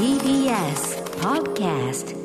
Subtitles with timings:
[0.00, 2.16] TBS Podcast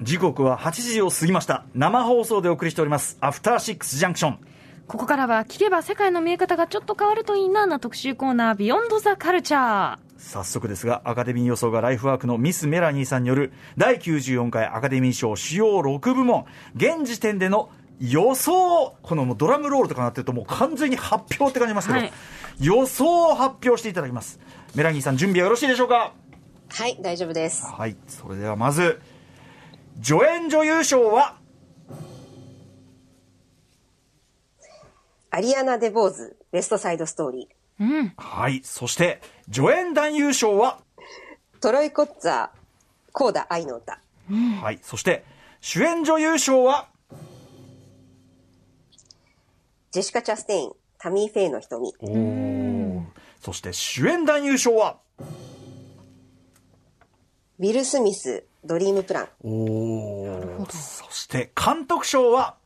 [0.00, 1.66] 時刻は8時を過ぎました。
[1.74, 3.18] 生放送でお送りしております。
[3.20, 4.38] アフターシックスジャンクション
[4.86, 9.98] ここからは聞けば世界の見え方がちょっと変わるといいなな特集コーナービヨンドザカルチャー。
[10.16, 16.46] 早速ですがアカデミー予想がライフワークのミス・メラニーさんによる第94回アカデミー賞主要6部門。
[16.74, 17.68] 現時点での
[18.00, 22.12] 予想このもうドラムロールとかなってるともう完全に発表って感じますけど、はい
[22.60, 24.40] 予想を発表していただきます
[24.74, 26.12] メラニーさん準備はよろしいでしょうか？
[26.68, 27.64] はい、大丈夫です。
[27.64, 29.00] はいそれではまず
[30.02, 31.36] 助演女優賞は？
[35.30, 37.84] アリアナ・デ・ボーズ、ウエストサイド・ストーリー。
[37.84, 38.12] うん。
[38.16, 39.20] はいそして
[39.52, 40.78] 助演男優賞は？
[41.60, 42.48] トロイ・コッツァー、
[43.12, 44.00] コーダ・愛の歌。
[44.60, 44.78] はい。
[44.82, 45.24] そして、
[45.60, 46.88] 主演女優賞は、
[49.90, 51.92] ジェシカ・チャステイン、タミー・フェイの瞳。
[53.40, 54.98] そして主演男優賞は、
[57.58, 59.28] ウィル・スミス、ドリーム・プラン。
[59.44, 62.56] おそして監督賞は、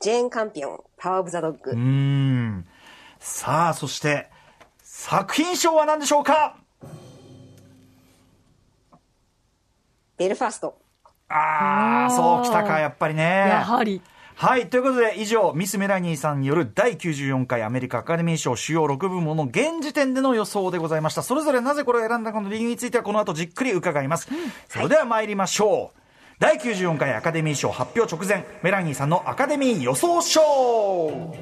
[0.00, 1.70] ジェーン・カンピオン、パワー・オブ・ザ・ドッグ。
[1.72, 2.66] うーん。
[3.18, 4.30] さあ、そして、
[4.82, 6.58] 作品賞は何でしょうか？
[10.16, 10.78] ベルファスト。
[11.28, 13.22] ああ、そうきたか、やっぱりね。
[13.22, 14.00] やはり。
[14.38, 14.68] はい。
[14.68, 21.22] ということで、以上、ミス・メラニーさんによる第94回アメリカアカデミー賞主要6部門の現時点での予想でございました。
[21.22, 24.28] それぞれなぜこれを選んだかの理由については、この後じっくり伺います。
[24.68, 26.00] それでは参りましょう。
[26.38, 31.34] 第94回アカデミー賞発表直前、メラニーさんのアカデミー予想賞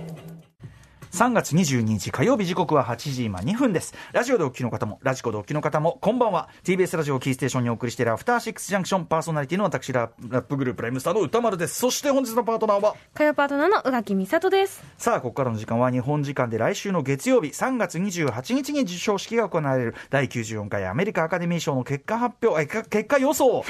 [1.14, 3.94] 3月22日火曜日時刻は8時今2分です。
[4.10, 6.48] ラジオでお聞きの方も、ラジコでお聞きの方も、こんばんは。
[6.64, 11.76] TBS ラジオキーステーションにお送りしているアフターシックスジャンクションパーソナリティの私ララップグループライムスターの歌丸です。
[11.78, 14.82] そして本日のパートナーは、火曜パートナーの宇垣美里です。
[14.98, 23.64] さあ、ここからの時間は日本時間で来週の月曜日3月28日に授賞式が行われる第94回アメリカアカデミー賞の結果発表、えか結果予想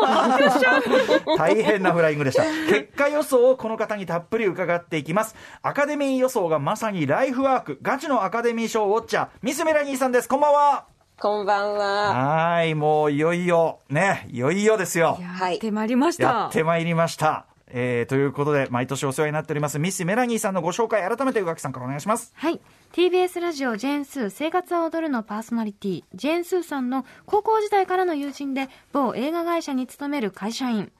[1.36, 2.42] 大変なフライングでした。
[2.42, 5.34] 結果予想をこの方にたっぷり伺っていきます。
[5.62, 10.28] アカデミー予想がまさにライフワーク、ガチのアカデミー賞ウォッチャー、ミス・メラニーさんです。
[10.28, 10.84] こんばんは。
[11.18, 11.86] こんばんは。
[12.12, 15.18] はーい、もういよいよ、ね、いよいよですよ。
[15.38, 16.22] はいやってまいりました。
[16.24, 17.46] やってまいりました。
[17.68, 22.32] えー、ということで、毎年お世話になっております、ミス・メラニーさんのご紹介、改めて宇垣さんからお願いします。
[22.36, 22.60] はい。
[22.92, 30.92] TBS ラジオジェーンスー生活は踊るのパーソナリティ、ジェーンスーさんの高校時代からの友人で、某映画会社に勤める会社員。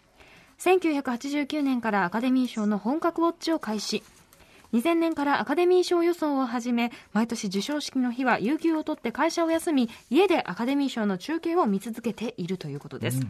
[0.58, 4.02] 1989年からアカデミー賞の本格ウォッチを開始。
[4.72, 13.20] 2000年からアカデミー賞予想を始め、毎年授賞式の日は有給を取って会社を休み、家でアカデミー賞の中継を見続けているということです。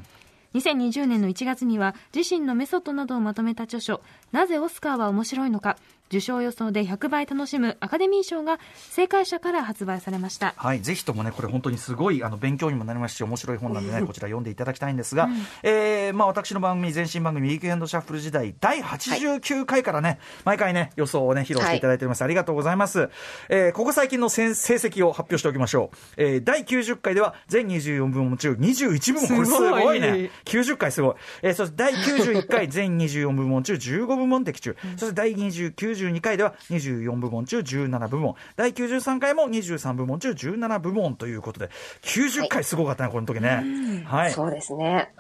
[0.56, 4.00] 2020年の1月には自身のメソッドなどをまとめた著書
[4.33, 5.77] 「なぜオスカーは面白いのか」
[6.09, 8.59] 受賞予想で100倍楽しむアカデミー賞が
[8.91, 15.28] 正解者から発売されましたはい、ぜひともね、これ本当にすごいあの勉強にもなりますし、面白い本なんでね、こちら読んでいただきたいんですが、
[15.62, 22.23] えーまあ私の番組、前身番組、ウィークエンドシャッフル時代、第89回からね、毎回ね、予想をね、披露していただいております。
[22.23, 23.11] ありがとうございます。
[23.49, 25.97] えーここ最近の成績を発表しておきましょう。
[26.17, 29.53] えー第90回では、全24部門中21部門、これす
[29.83, 30.31] ごいね。
[30.44, 31.15] 90回すごい。
[31.43, 34.77] えーそして第91回、全24部門中15部門的中。
[34.97, 38.34] そして第20 92回では24部門中17部門。
[38.56, 41.70] 第93回も23部門中17部門ということで、
[42.02, 44.04] 90回すごかったね、この時ね。
[44.06, 44.32] はい。
[44.32, 45.12] そうですね。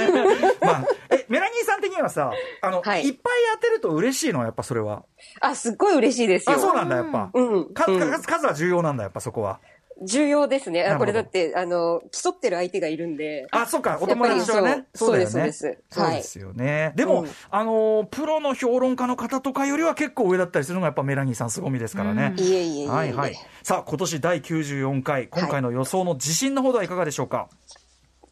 [0.60, 4.40] まあ、え、メラニーさん的にはさ、あの、はいい、っぱい当てると嬉しいの？
[4.40, 5.04] はやっぱそれは。
[5.40, 6.56] あ、すっごい嬉しいですよ。
[6.56, 7.30] あ、そうなんだ、やっぱ。
[7.32, 9.60] うん数うん数数は重要なんだ、やっぱそこは。
[10.02, 10.84] 重要ですね。
[10.84, 13.46] あこれだって、あの、競ってる相手がいるんで。
[13.52, 14.86] あ、そうか、お友達はね。
[14.94, 15.30] そうだよね。
[15.30, 16.92] そうですそうですはいそうですよね。
[16.96, 22.34] でも、うんあのー、プロの評論家の方とかよりは結構上だったりするのがやっぱメラニーさん凄みですからね。
[22.36, 22.88] いえいえいえ。
[22.88, 23.36] はいはい。
[23.62, 27.48] さあ、今年第94回、今回の予想の自信のほどはいかがでしょうか、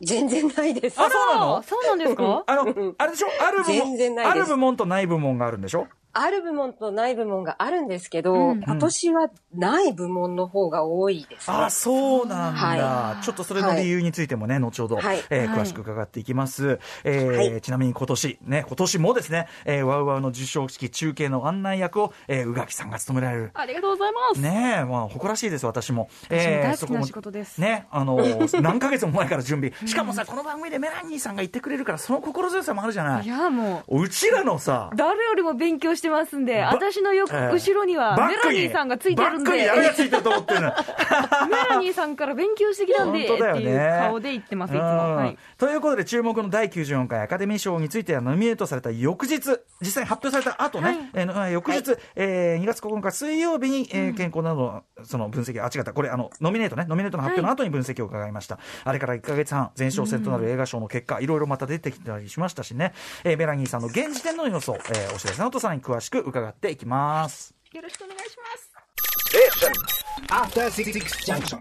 [0.00, 1.00] 全然ないです。
[1.00, 1.62] あ、そうなの？
[1.62, 2.42] そうなんですか？
[2.46, 3.28] あの、あれでしょ？
[3.40, 5.86] ある部門、ある部門とない部門があるんでしょ？
[6.14, 8.62] ある部門とない部門があるんですけど、うん。
[8.62, 11.56] 今年はない部門の方が多いですね。
[11.56, 15.04] あ、そうなんだ、はちょっとそれの理由についてもね、後ほど、はい。
[15.04, 15.24] はい。
[15.30, 16.78] えー詳しく伺っていきます。
[17.04, 17.60] えーはい。
[17.60, 23.50] ちなみに今年、ね、今年もですね、えーワウワウの受賞式中継の案内役を、えー宇垣さんが務められる。
[23.54, 26.08] ありがとうございます、ねえ、まあ、誇らしいです、私も。
[26.28, 27.60] 私も大好きなそこも仕事です。
[27.60, 29.72] ね、あのー 何ヶ月も前から準備。
[29.86, 33.24] しかもさ、この番組でメラニーさんが言ってくれるから、その心強さもあるじゃない。
[33.24, 33.28] い。
[33.28, 34.02] やもう。
[34.02, 40.66] うちらのさ、誰よりも勉強ししてますんで、ば私のよ後ろにはメラニーさんがついてるんで、バックに誰がついてると思ってるの。
[40.66, 40.74] メ
[41.74, 43.60] ラニーさんから勉強してきたんで、本当だよね。
[43.60, 44.82] っていう顔で言ってます、いつも。
[44.82, 45.16] うん。
[45.16, 45.38] はい。
[45.58, 49.40] ということで注目の第94回アカデミー賞についてはノミネートされた翌日
[49.80, 51.10] 実際に発表された後ね、はい。
[51.14, 55.92] えーの翌日、えー2月9日水曜日に、えー健康などのその分析あ違った。
[55.92, 56.86] これあのノミネートね。
[56.88, 62.92] ノミネートの発表の後に分析を伺いました、あれから1か月半前哨戦となる映画賞の結果、いろいろまた出てきたりしましたしね、
[63.24, 67.54] えーメラニーさんの現時点の予想、えー、お知らせのとさんに詳しく伺っていきます。
[67.72, 68.71] よろしくお願いします。
[69.32, 70.92] After Six
[71.24, 71.60] Junction.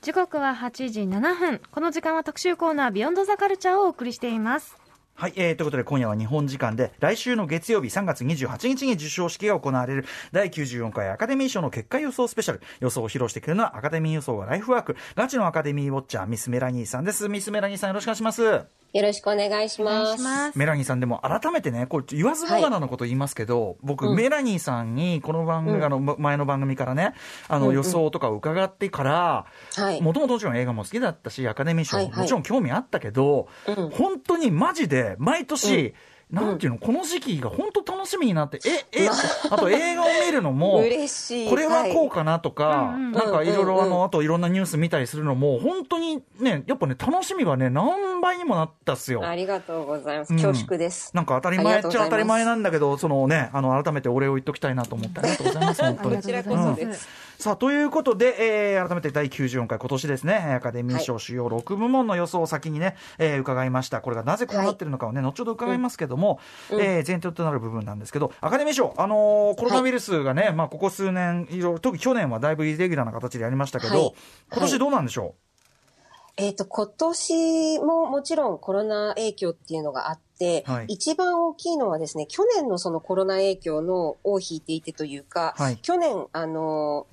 [0.00, 1.60] 時刻は8時7分。
[1.70, 4.76] この時間は特集コーナー、ビヨンドザカルチャーをお送りしています。
[5.14, 20.14] はい、えー、ということで今夜は日本時間で来週の月曜日3月28日に授賞式が行われる第94回アカデミー賞の結果予想スペシャル予想を披露してくれるのはアカデミー予想がライフワークガチのアカデミーウォッチャーミスメラニーさんですミスメラニーさんよろしくお願いしますよろしくお願いしお願ます。
[20.14, 20.58] いします。
[20.58, 24.16] メラニーさんでも改めてねこれ言わずもがなのこと言いますけど、僕、うん。
[24.16, 25.84] メラニーさんにこの番組、うん。
[25.84, 27.14] あの前の番組からね
[27.48, 27.76] あのうんうん。
[27.76, 29.46] 予想とかを伺ってから、
[29.76, 30.02] はい。
[30.02, 32.14] もともともちろん映画も好きだったし、アカデミー賞はいはい。
[32.14, 33.90] ももちろん興味あったけど、うん。
[33.90, 35.94] 本当にマジで毎年、うん
[36.32, 39.08] なんていうの、この時期が本当楽しみになって、え、え、
[39.50, 41.50] あと映画を見るのも、 嬉しい。
[41.50, 42.22] これはこうか。
[42.22, 49.26] かなとか、なんかいろいろあの、あといろんなニュース見たりするのも、本当にね、やっぱね、楽しみがね、何倍にもなったっすよ。
[49.26, 50.32] ありがとうございます。
[50.32, 51.14] うん恐縮です。
[51.14, 56.42] なんか当たり前っちゃ当たり前なんだけど、そのね、あの、改めてお礼を言っときたいなと思って、ありがとうございます、本当にありが。
[56.44, 56.80] とうございこちら。
[56.80, 57.08] こそです
[57.42, 58.36] さあ、ということで、
[58.72, 64.00] えー改めて第94回、今年ですね、アカデミー賞主要6部門の予想を先にね、えー伺いました。
[64.00, 66.38] これがなぜこうなってるのかをね、後ほど伺いますけども、
[66.70, 66.80] うん。
[66.80, 74.14] えー前提となる部分なんですけど、アカデミー賞、あのーコロナウイルスがね、まあ、ここ数年、いろいろ、特に去年はだいぶイレギュラーな形でやりましたけど、はい。
[74.52, 75.34] 今年どうなんでしょ
[76.36, 80.84] えっ、と、今年ももちろんコロナ影響っていうのがあって、はい。
[80.88, 85.76] 一番大きいのはですね、去年のそのコロナ影響のを引いていてというか、はい。
[85.78, 87.06] 去年、あの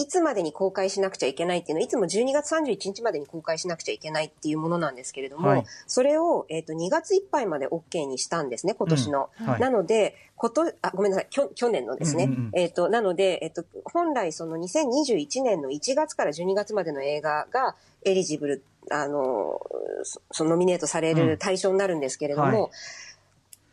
[0.00, 5.64] いつまでに公開しなくちゃいけないっていうのは、いつも12月31日までに公開しなくちゃいけないっていうものなんですけれども、はい。
[5.88, 9.30] それを、えっ、と、2月いっぱいまで OK にしたんですね、今年の。
[9.40, 9.60] うんはい。
[9.60, 12.24] なので、こと、あ、ごめんなさい、きょ去年のですね。
[12.24, 12.50] うんうんうん。
[12.54, 17.74] えっ、と、なので、えっ、と、本来その2021年の1月から12月までの映画が
[18.04, 18.62] エリジブル、
[18.92, 19.60] あの、
[20.04, 21.26] そそのノミネートされうん。
[21.26, 22.70] る対象になるんですけれども、はい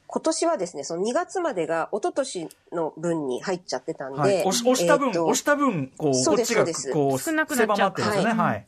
[0.08, 8.30] 今年はですね、その2月までが一昨年の分に入っちゃってたんで、はい、押し押した分、えーと押した分、こう、そうこっちがですそうですこう、少なくなっちゃ狭まってるんですよね。
[8.40, 8.68] はいはい。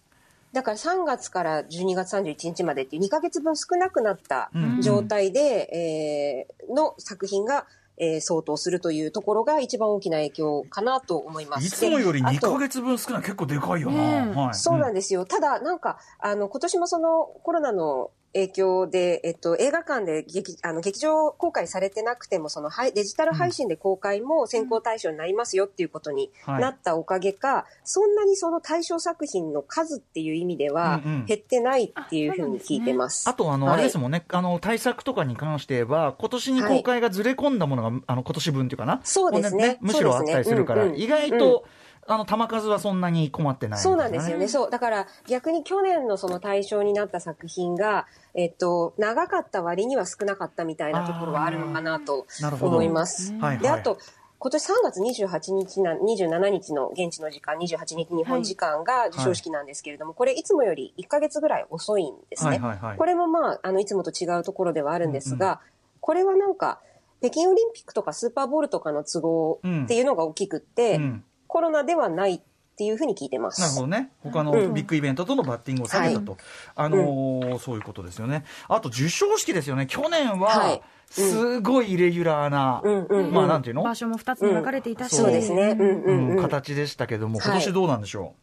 [0.53, 7.65] だから3月から12月31日までっていう2ヶ月分少なくなったうん状態で、えーの作品が、
[7.97, 11.67] えー相当するというところが一番大きな影響かなと思います。
[11.67, 14.01] いつもより2であとヶ月分少ない、結構でかいよな。
[14.41, 14.53] はい。
[14.53, 15.25] そうなんですよ。
[15.25, 26.61] ただ、なんか、あの、今年もそのコロナの影響で、えっと、映画館で劇あの劇場公開されてなくても、そのはいデジタル配信で公開も先行対象になりますよっていうことにはい。
[26.61, 31.25] なったおかげか、そんなにその対象作品の数っていう意味ではうんうん。
[31.25, 33.27] 減ってないっていうふうに聞いてます。
[33.27, 33.75] あと、あの、はい。
[33.75, 39.01] あれですもんね、あの、対策とかに関して言えば、今年に公開がずれ込んだものが、あの、今年分っていうかな。
[39.03, 39.77] そうですね。
[39.81, 41.05] むしろあったりするから、そうですね。
[41.05, 41.65] 意外と、
[42.07, 44.45] あの、球数はそんなに困ってない、そうなんですよね。
[44.45, 44.49] う。
[44.49, 44.71] そう。
[44.71, 52.25] だから逆に去年のその対象になった作品が、えっと、長かった割には少なかったみたいなところはあるのかなと
[52.61, 53.33] 思います。
[53.33, 53.63] ねはいはい。
[53.63, 53.97] で、あと、
[54.39, 62.51] 今年3月28日な、27日の現地の時間、28日日本時間が授賞式なんですけれども、これいつもより1ヶ月ぐらい遅いんですね。
[62.51, 65.59] はいはいはいこれもまあ、あの、いつもと違うところではあるんですが、
[65.99, 66.79] これはなんか、
[67.19, 72.41] 北京オリンピックとかスーパーボールとかの都合っていうのが大きくって、うんコロナではないっ
[72.77, 73.61] ていうふうに聞いてます。
[73.61, 74.11] なるほどね。
[74.21, 76.37] 他のうんビッグイベントとのバッティングを下げたと。
[76.75, 78.45] あのーそういうことですよね。
[78.67, 79.87] あと、授賞式ですよね。
[79.87, 83.83] 去年は、はいすごいイレギュラーな、うんうんうんまあ、なんていうの？
[83.83, 85.69] 場所も2つに分かれていたし、そうですね。
[85.71, 86.41] うんうんうんうん。
[86.41, 88.33] 形でしたけども、はい今年どうなんでしょ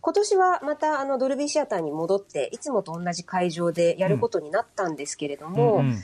[0.00, 5.50] 今年はまたあのドルビーシアターに戻って、いつもと同じ会場でやることになったんですけれどう。
[5.50, 5.98] も、うんうん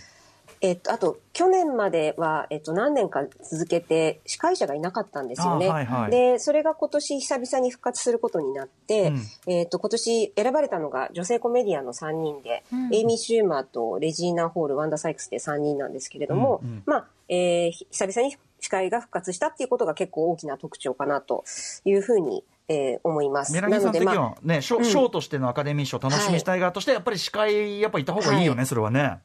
[0.61, 5.69] えっと、あと、去年までは、えっと、何年か続けて司会者がいなかったんですよね。
[5.69, 21.45] あはいはいで、それが今年久々に復活することになって、うんえっと、今年選ばれたのが女性コメディアンの3人で、うんエイミー・シューマーとレジーナ・ホール、ワンダ・サイクスで3人なんですけれども、うんうんまあ、えー久々に司会が復活したっていうことが結構大きな特徴かなと
[21.85, 23.53] いうふうに、えー思います。
[23.53, 29.19] メラニーさん的にまあはね、賞うん賞としてのアカデミー賞楽しみにしたい側として、やっぱり司会、やっぱいた方がいいよね、それはね。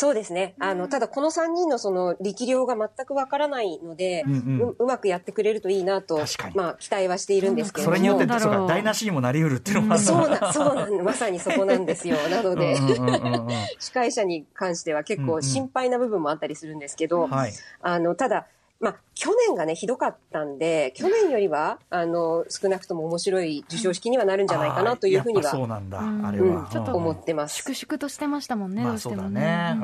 [0.00, 0.54] そうですね。
[0.60, 4.68] あの、ただこの3人のその力量が全くわからないので、うんうん。
[4.68, 7.96] ううまくやってくれるといいなと確かに、まあ、期待はしているんですけれども。
[7.96, 12.16] それによってそうか台無しにもなりうるっていうのもあるそうな、そうなん、 まさにそこなんですよ。
[12.28, 13.52] なので、うんうんうんうんうん。
[13.80, 17.52] 司会者に関しては結うんうん構心配な部分もあったりするんですけど、はい。
[17.82, 18.46] あの、ただ、
[18.80, 26.26] まあ、去年がね、ひどかったんで、去年よりは、あの、少なくとも面白い授賞式にはなるんじゃないかなというふうにあーやっぱそうは、なんだ、うん。
[26.26, 27.56] あれは、うん、ちょっと思ってます。
[27.56, 29.76] 粛々としてましたもんね、まあそうだね。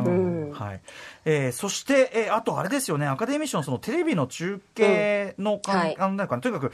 [0.52, 0.80] はい。
[1.24, 5.96] えーそして、えーあとあれですよね、アカデミー賞のそのテレビの中継のかん、はい。
[5.96, 6.72] なんかとにかく、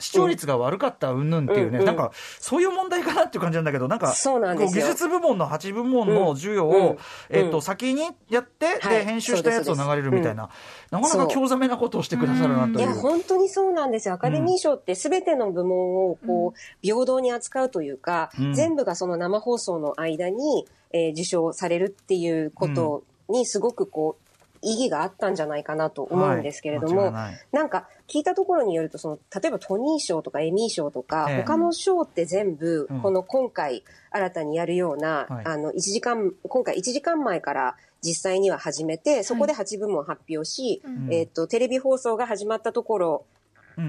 [0.00, 1.84] 視聴率が悪かった云々っていうね、うん。
[1.84, 6.86] なんか、そういう問題かなっていう感じなんだけど、なんか、そうなんです技術部門の8部門の授与を、うん。
[6.86, 6.96] うん。
[7.30, 9.04] えっ、と、うん先にやって、で、はい。
[9.04, 10.48] 編集したやつを流れるみたいな、
[10.90, 12.94] なかなか興ざめなことをしてくださるなといや、いう。
[12.94, 14.14] 本当にそうなんですよ。
[14.14, 18.54] アカデミー賞って全ての部門をこう、平等に扱うというか、うん。
[18.54, 24.27] 全部がその生放送の間に、えー受賞されるっていうことにすごくこう、
[24.62, 27.38] 意義があったんじゃないかなと思うんですけれども、はい。
[27.52, 31.36] なんか聞いたところによると、その、例えばトニー賞とかエミー賞とか、ええ。
[31.42, 35.46] 他の賞って全部うん、この今回新たにやるような、はい。
[35.46, 41.12] あの、1時間、今回1時間前から実際には始めて、そこで8部門発表し、うん。
[41.12, 43.26] えっ、と、テレビ放送が始まったところ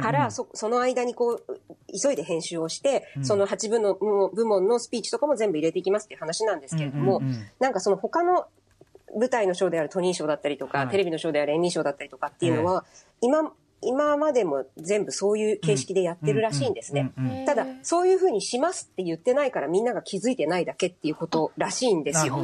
[0.01, 0.25] から、うん。
[0.25, 1.59] うんそその間にこう、
[2.01, 3.25] 急いで編集をして、うん。
[3.25, 7.47] その8部の部門のスピーチとかも全部入れていきますっていう話なんですけれども、うんうんうん。
[7.59, 8.47] なんかその他の
[9.15, 10.87] 舞台の賞であるトニー賞だったりとか、はい。
[10.89, 12.85] テレビの賞であるエミー賞だったりとかっていうのは、
[13.21, 13.51] 今、
[13.81, 17.11] 今までも全部そういう形式でやってるらしいんですね。
[17.17, 22.37] うんうんうんただ、そういうふうにしますって言ってないからみんなが気づいてないだけっていうことらしいんですよ。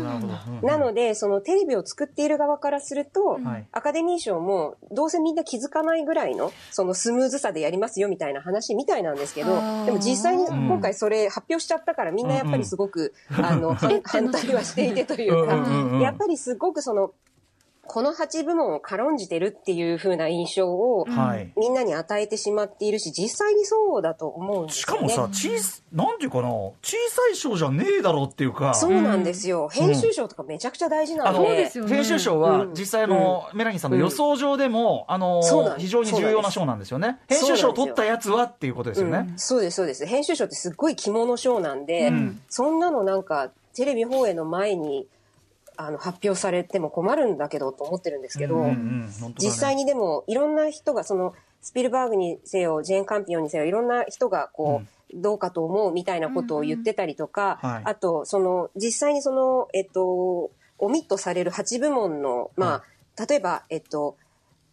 [0.63, 3.65] なので、そのテレビを作っている側からすると、はい。
[3.71, 16.01] アカデミー賞もどうせみんな気づかないぐらいのそのスムーズさでやりますよみたいな話みたいなんですけどでも実際に今回それ発表しちゃったからみんなやっぱりすごく、あの反反対はしていてというか、うんうんうん。
[16.01, 17.11] やっぱりすごくその
[17.87, 21.51] この8部門を軽んじてるっていう風な印象をはい。
[21.57, 25.09] みんなに与えてしまっているし実際にそうだと思うんですよね。
[25.09, 28.73] しかもさ、小さ、なんていうかな、小さい賞じゃねえだろうっていうか。
[28.73, 29.69] そうなんですよ。
[29.69, 31.49] 編集賞とかめちゃくちゃ大事なあの、ので。
[31.49, 37.19] そうですよね編集賞はうん実際あの、メラニーさんの予想上でも、あのそうなんです非常に重要な賞なんですよね。
[37.27, 39.27] 編集賞を取ったやつはっていうことですよね。
[39.29, 40.05] うんそうです、そうです。
[40.05, 45.07] 編集賞ってすっごい着物賞なんで、うんそんなのなんか、テレビ放映の前に、
[45.77, 49.33] あの、発表されても困るんだけど、と思ってるんですけど、うんうんね。
[49.37, 57.81] 実際にでも、いろんな人が、その、スピルバーグにせよ、ジェーン・カンピオンにせよ、いろんな人が、こう、どうかと思うみたいなことを言ってたりとか、はい。
[57.85, 62.83] あと、その、実際にその、えっと、オミットされる8部門の、ま
[63.17, 64.17] あ、例えば、えっと、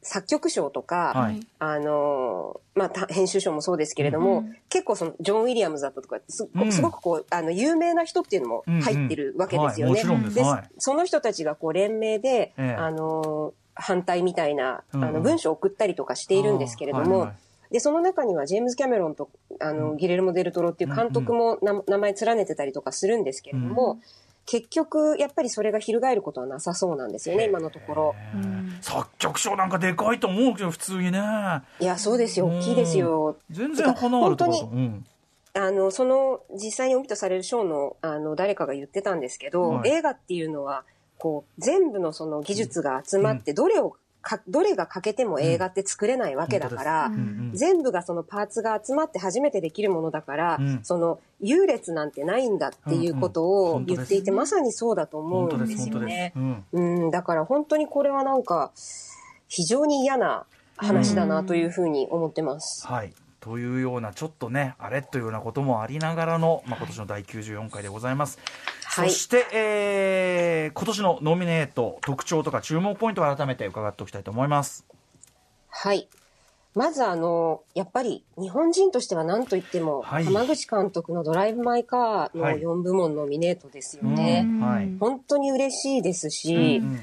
[0.02, 1.40] 作曲賞とか、はい。
[1.58, 6.72] あのーまあ、た編集賞もそうですけれども、うん結構その、ジョン・ウィリアムズだったとか、すうん。
[6.72, 10.00] すごくこう、あの、有名な人っていうのも入ってるわけですよね。
[10.00, 10.14] うんうん。
[10.14, 10.24] はい。
[10.24, 10.48] もちろんです。
[10.48, 10.70] はい。
[10.78, 12.74] その人たちがこう、連名で、ええ。
[12.74, 17.36] あのー反対みたいな、あの、文章を送ったりとかしているんですけれども、はいはい
[17.72, 23.98] で、その中にはジェームズ・キャメロンと、あの、ギレルモ・デルトロっていう監督もな、名前連ねてたりとかするんですけれども、
[24.44, 28.14] 結局、やっぱりそれが翻ることはなさそうなんですよね、今のところ。
[28.34, 31.20] うん作曲賞なんかでかいと思うけど、普通にね。
[31.80, 33.36] いや、そうですよ、大きいですよ。
[33.50, 34.70] 全然花あるとこ
[35.54, 40.84] あの、その、実際にオミットされるショーの、あの、誰かが言ってたんですけど、はい映画っていうのは、
[41.18, 43.98] こう、全部のその技術が集まって、どれをか、
[44.48, 47.14] どれが欠けても映画って作れないわけだから、うん。
[47.14, 50.80] うん全部がそのパーツが集まって初めてできるものだから、うん。
[50.82, 53.82] その優劣なんてないんだっていうことうんうん。
[53.82, 56.32] を言っていて、まさにそうだと思うんですよね。
[56.36, 56.64] うん。
[56.72, 58.72] うん、だから本当にこれはなんか、
[59.48, 62.86] 非常に嫌な話だなというふうに思ってます。
[62.86, 63.12] はい。
[63.42, 68.38] というような、ちょっとね、あれというようなこともありながらの、まあ、今年の第94回でございます。
[68.84, 74.86] はいそして、えー今年のノミネート、特徴とか注目ポイントを改めて伺っておきたいと思います。
[75.68, 76.08] はい。
[76.74, 84.42] まずあの、やっぱり日本人としては何と言っても、はい浜口監督のドライブ・マイ・カーのはい4部門ノミネートですようね。
[84.42, 87.00] んはい本当に嬉しいですし、うん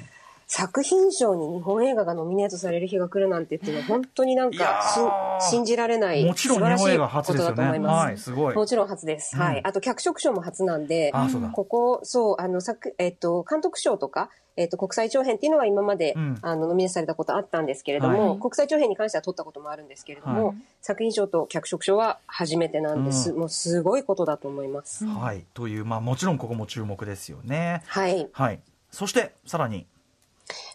[0.51, 7.55] 作品賞に日本映画がノミネートされる日が来るなんてっていうのは本当になんか信じられないもちろん日本映画初ですよね。
[7.55, 8.05] 素晴らしいことだと思います。
[8.07, 8.55] はい、すごい。
[8.55, 9.37] もちろん初です。
[9.37, 9.61] うんはい。
[9.63, 11.13] あと脚色賞も初なんで。
[11.53, 23.31] ここ、そう、あの、作、えっと、監督賞とか、えっと、国際長編っていうのは今まで、うんあの、ノミネートされたことあったんですけれども、はい国際長編に関しては取ったこともあるんですけれども、はい作品賞と脚色賞は初めてなんです。
[23.31, 25.05] うんもうすごいことだと思います。
[25.05, 25.45] はい。
[25.53, 27.83] という、まあ、もちろんここも注目ですよね。
[27.85, 28.27] はい。
[28.31, 28.59] はい。
[28.89, 29.85] そして、さらに、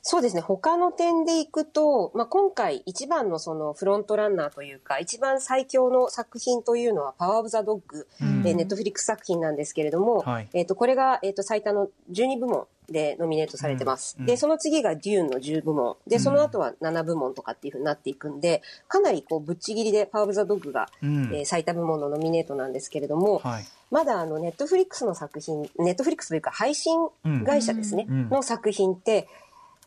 [0.02, 0.43] そうですね。
[0.43, 8.43] 他の点でいくと、まあ、今回一番のそのフロントランナーというか、一番最強の作品というのは、パワーオブザドッグ、うん。
[8.47, 10.49] えーネットフリックス作品なんですけれども、はい。
[10.52, 14.16] えっ、と、これが、えっ、と、最多の12部門でノミネートされてます。
[14.19, 14.23] うん。
[14.23, 14.26] うん。
[14.26, 15.97] で、その次がデューンの10部門。
[16.07, 21.25] で、その後は7部門とかっていう風になっていくんで、かなりこうぶっちぎりでパワーオブザドッグが、うん。
[21.35, 23.64] えー最多部門のノミネートなんですけれども、はい。
[23.90, 27.09] まだあのネットフリックスの作品、ネットフリックスというか配信
[27.47, 29.28] 会社ですね、の作品って、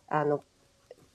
[0.08, 0.44] あの、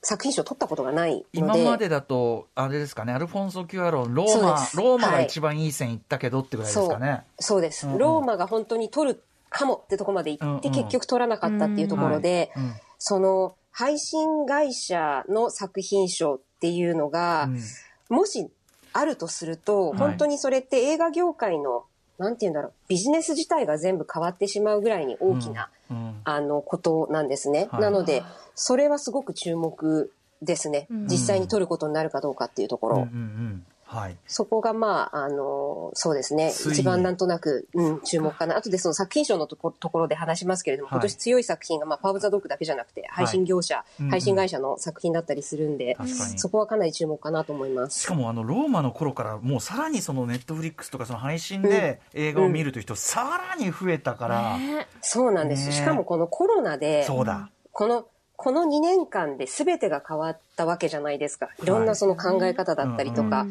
[0.03, 1.27] 作品賞取ったことがないので。
[1.33, 5.27] 今までだと、あれですかね、アルフォンソ・キュアロン、ローマローマがはい。
[5.27, 7.25] 一番いい線いったけどってぐらいですかね。
[7.39, 7.99] そうです、うんうん。
[7.99, 12.65] ローマが本当に取るかもってとこまで行って、結局取らなかったっていうところで、はい。
[12.65, 12.75] うん。
[12.99, 17.61] その配信会社の作品賞っていうのが、うん
[18.09, 18.51] もし
[18.93, 21.85] あるとすると、はい本当にそれって映画業界の、
[22.23, 27.69] なんて言うんだろう、ビジネス自体が全部変わってしまうぐらいに大きな、うんあの、ことなんですね。
[27.71, 28.23] はいなので、
[28.55, 30.87] それはすごく注目ですね。
[30.91, 32.97] うん実際に取ることになるかどうかっていうところ。
[32.97, 34.17] うんうんうんはい。
[34.27, 36.51] そこがまあ、あの、そうですね。
[36.51, 38.57] 一番なんとなく、うん、注目かな。
[38.57, 45.97] 後でその作品賞のとこところで話しますけれども、はい今年強い作品が、まあ、パワーオブザドッグだけじゃなくて、配信業者、うんうん配信会社の作品だったりするんで、
[46.37, 48.07] そこはかなり注目かなと思いましす。
[48.07, 55.69] かもあのローマの頃からもうさらにそのネットフリックスとかその配信で映画を見るという人さらに増えたから、ねそうなんです。
[55.69, 58.07] ねしかもこのコロナで、そうだ、この、
[58.43, 61.51] この2年間で全てが変わったわけじゃないですか。
[61.63, 61.65] い。
[61.65, 63.47] ろんなその考え方だったりとか。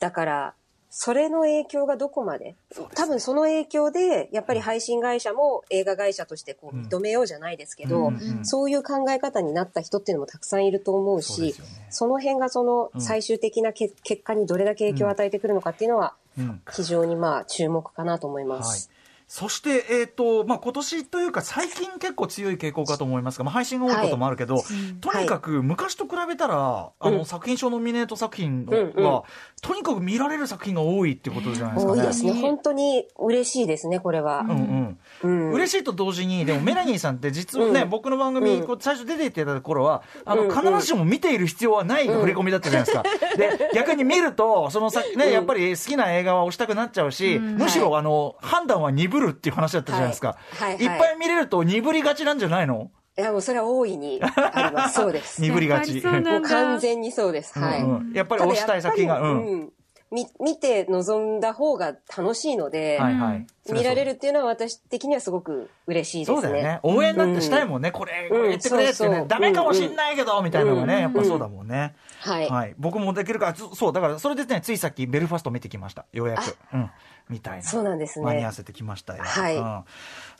[0.00, 0.54] だから、
[0.90, 2.56] それの影響がどこまで、
[2.96, 6.86] 多分その影響で、やっぱり配信会社も映画会社としてこううん。
[6.86, 11.68] 認めようじゃないですけど、うんうんそういう考え方になった人っていうのもたくさんいると思うし、そね。
[11.90, 16.60] その辺がそのうん最終的なけ、結果にどれだけ影響を与えてくるのかっていうのは、うん。
[16.72, 18.64] 非常にまあ注目かなと思いまはい。
[18.64, 18.90] す。、
[19.32, 24.60] そして、えーとまあ、今年というか最近結構強い傾向かと思いますが、まあ、配信が多いこともあるけど、
[25.00, 27.24] とにかく昔と比べたら、あのうん。
[27.24, 29.22] 作品賞ノミネート作品は、うんうん。
[29.62, 32.00] とにかく見られる作品が多いってことじゃないですかね。
[32.00, 32.32] 多いですね。
[32.32, 34.40] 本当に嬉しいですね、これは。
[34.40, 34.98] うんうん。
[35.22, 35.52] うん。
[35.52, 37.88] 嬉しいと同時に、でもメラニーさんって実はね、うん。
[37.88, 38.66] 僕の番組、うん。
[38.66, 40.50] こう最初出ていただいた頃は、あの、うん。
[40.50, 43.04] 必ずしも見ている必要はない振り込みだったじゃないですか。
[43.36, 45.32] で、逆に見ると、そのさ、ね、うん。
[45.32, 47.54] やっぱり好きな映画は押したくなっちゃうし、うん。
[47.58, 50.36] むしろ、あの、判断は鈍るっていう話だったじゃないですか。
[50.58, 52.90] はいはいいっぱい見れると鈍りがちなんじゃないの？
[53.18, 54.94] いや、もうそれは大いにあります。
[55.00, 55.42] そうです。
[55.42, 56.02] 鈍りがち。
[56.04, 57.58] もう完全にそうです。
[57.58, 57.82] はい。
[57.82, 59.46] うんうんやっぱり押したい作品が、うん。
[59.46, 59.72] うん
[60.12, 63.46] み見て臨んだ方が楽しいので、はいはい。
[63.72, 66.40] 見られるっていうのは私的にはすごく嬉しいですね。
[66.42, 66.80] そうだよね。
[66.82, 67.92] 応援なんてしたいもんね。
[67.92, 69.22] これ、これ言ってくれってねそうそ。
[69.22, 71.94] うダメかもしんないけど、みたいなのがね、うんやっぱそうだもんね。
[72.18, 72.48] はい。
[72.48, 72.74] はい。
[72.76, 76.04] 僕もできるから、つそう、だからそれでね、ついさっきベルファスト見てきました。
[76.12, 76.56] ようやく。
[76.74, 76.90] うん。
[77.30, 77.62] みたいな。
[77.62, 79.22] そうなんですね間に合わせてきましたよ。
[79.22, 79.84] はいうん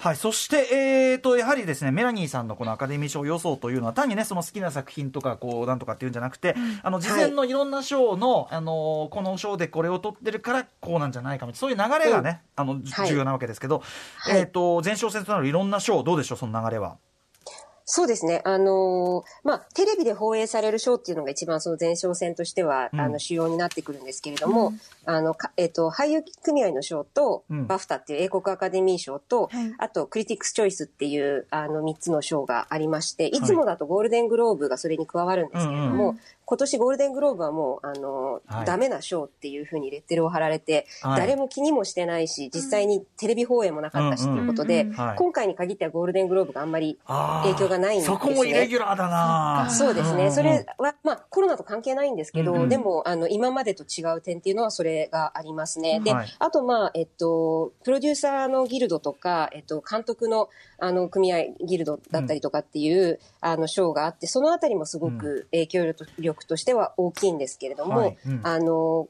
[0.00, 0.16] はい。
[0.16, 13.82] そして、えーと、やはりですね、メラニーさんのこのアカデミー賞予想というのは、単にね、その好きな作品とか、こう、なんとかっていうんじゃなくて、あの、事前のいろんな賞の、あの、この賞でこれを取ってるから、こうなんじゃないかみたいな、そういう流れがね、あの、じはい重要なわけですけど、
[14.20, 16.96] はいえーと、前哨戦となるいろんな賞、どうでしょう、その流れは？
[17.92, 18.40] そうですね。
[18.44, 23.00] あのーまあ、テレビで放映されるショーっていうのが一番その前哨戦としては、うん。
[23.00, 24.74] あの、主要になってくるんですけれども、
[25.06, 27.66] あの、かえっ、と、俳優組合の賞と、うん。
[27.66, 29.74] バフタっていう英国アカデミー賞と、はい。
[29.78, 33.40] あと、クリティックスチョイスっていう、あの、3つの賞がありまして、い。
[33.40, 38.66] つもだとゴールデングローブがそれに加わるんですけれども、うんうん今年ゴールデングローブはもう、あの、はい。
[38.66, 41.20] ダメな賞っていうふうにレッテルを貼られて、はい。
[41.20, 44.96] 誰も気にもしてないし、実際にテレビ放映もなかったし、うんうんということで、うんうん。
[44.96, 45.16] はい。
[45.16, 48.16] 今回に限ってはゴールデングローブがあんまり影響がないんですね。
[48.16, 49.68] そこもイレギュラーだな。
[49.70, 50.24] そうですね。
[50.24, 52.68] んんそれは、まあ、コロナと関係ないんですけど、うんうん。
[52.68, 56.00] でも、あの、今までと違う点っていうのは、それがありますね。
[56.00, 56.28] で、はい。
[56.38, 68.18] あと、まあ、えっと、プロデューサーのギルドとか、えっと、監督の、あの、組合ギルドだったりとかっていう、あの、賞があって、そのあたりもすごく影響力としては大きいんですけれども、はい。
[68.26, 68.40] うん。
[68.44, 69.08] あの、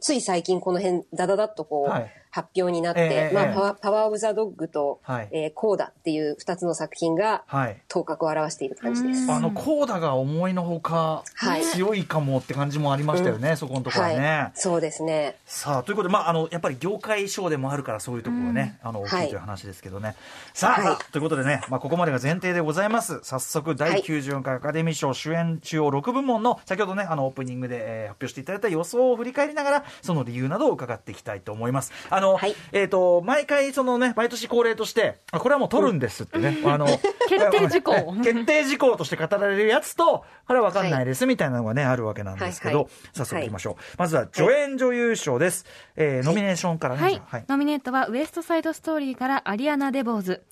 [0.00, 7.80] つい最近この辺、ダダダッとこう、はい発表になって、まあパワー、パワーオブザドッグと、はいえーコーダっていう二つの作品が、はい。
[7.86, 9.30] 頭角を現している感じです。
[9.30, 14.16] あの、コーダが思いのほか、はい強いかもって感じもありましたよね、そこのところはね。
[14.16, 15.36] はい、そうですね。
[15.46, 20.16] さあ、ということで、まあ、あの、やっぱり業界賞でもあるから、そういうところがね、あの、大きいという話ですけどね。
[20.54, 23.20] さあ、ということでね、まあ、ここまでが前提でございます。
[23.22, 31.92] 早速、第はい94回アカデミー賞主演主要6部門の、先ほどね、あの、オープニングで、えー発表していただいた予想を振り返りながら、その理由などを伺っていきたいと思います。
[32.10, 32.56] あの、はい。
[32.72, 36.86] えっ、と、毎回、そのね、毎年恒例として、あこれはもう取るんですってね、あの、
[37.28, 37.94] 決定事項。
[37.94, 42.92] え 決定事項として語られるやつと、これは分かんないですみたいなのがね、あるわけなんですけど、はいはい。
[43.12, 43.76] 早速いきましょう。
[43.98, 45.66] まずは助演女優賞です。
[45.96, 47.22] えーノミネーションからね。
[47.48, 50.42] ノミネートはウエストサイドストーリーからアリアナ・デボーズ。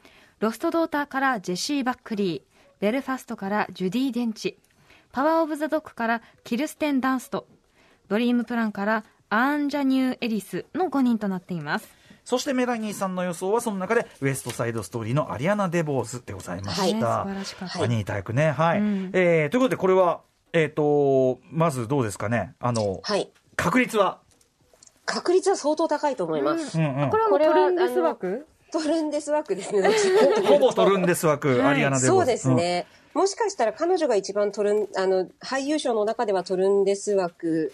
[0.40, 2.52] ロストドーターからジェシー・バックリー。
[2.80, 4.58] ベルファストからジュディ・デンチ。
[5.12, 7.46] パワー・オブ・ザ・ドッグからキルステン・ダンスト。
[8.08, 11.88] ドリームプランからアーンジャニュー・エリスの5人となっています
[12.24, 16.82] そしてメラニーさんの予想はその中でウエストサイドストーリーのアリアナ・デボーズでございました。
[16.82, 18.52] はい素晴らしかったアニータ役ね。
[18.52, 18.78] はい。
[18.78, 20.20] うんえーということで、これは、
[20.52, 22.54] えっ、と、まずどうですかね？
[22.60, 23.32] あの、はい。
[23.56, 24.20] 確率は？
[25.04, 26.78] 確率は相当高いと思います。
[26.78, 28.46] うんうんこれはもうトルンデス枠？
[28.70, 29.88] トルンデス枠ですね。
[30.46, 32.20] ほぼトルンデス枠、はいアリアナ・デボーズ。
[32.20, 32.86] そうですね。
[33.14, 37.72] もしかしたら彼女が一番トルン、あの、俳優賞の中ではトルンデス枠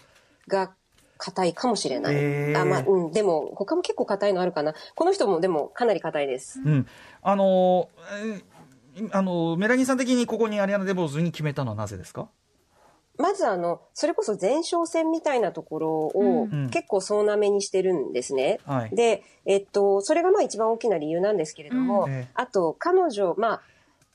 [0.48, 0.72] が
[1.18, 2.14] 硬いかもしれない。
[2.14, 4.74] へーあ、まあ、うん、でも、他も結構硬いのあるかな。
[4.94, 6.60] この人もでもかなり硬いです。
[6.64, 6.86] うん。
[7.22, 8.32] あのー、
[8.96, 12.28] えーあのーメラニーさん的にここにアリアナ・デボーズに決めたのはなぜですか？
[13.16, 18.58] まずあの、それこそ前哨戦みたいなところをうん結構総なめにしてるんですね。
[18.64, 18.90] はい。
[18.94, 23.60] で、えっと、それがまあ一番大きな理由なんですけれども、うんええあと彼女、まあ、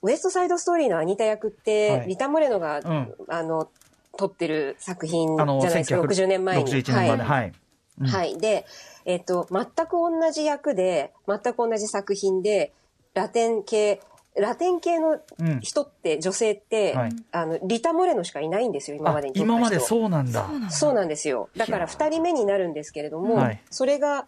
[0.01, 3.69] ウエストサイドストーリーのアニタ役って、はいリタ・モレノが、うんあの、
[4.17, 6.71] 撮ってる作品じゃないですか、60年前に。
[6.71, 7.23] 61年まで。
[7.23, 7.47] はい。
[7.47, 8.37] うんはい。
[8.39, 8.65] で、
[9.05, 12.73] えっと、全く同じ役で、全く同じ作品で、
[13.13, 14.01] ラテン系、
[14.35, 19.39] ラテン系のうん人って、女性って、はいあの、リタ・モレノしかいないんですよ、今あまでに。
[19.39, 20.49] 今までそうなんだ。
[20.71, 21.49] そうなんですよ。
[21.55, 24.25] だから二人目になるんですけれども、はいそれが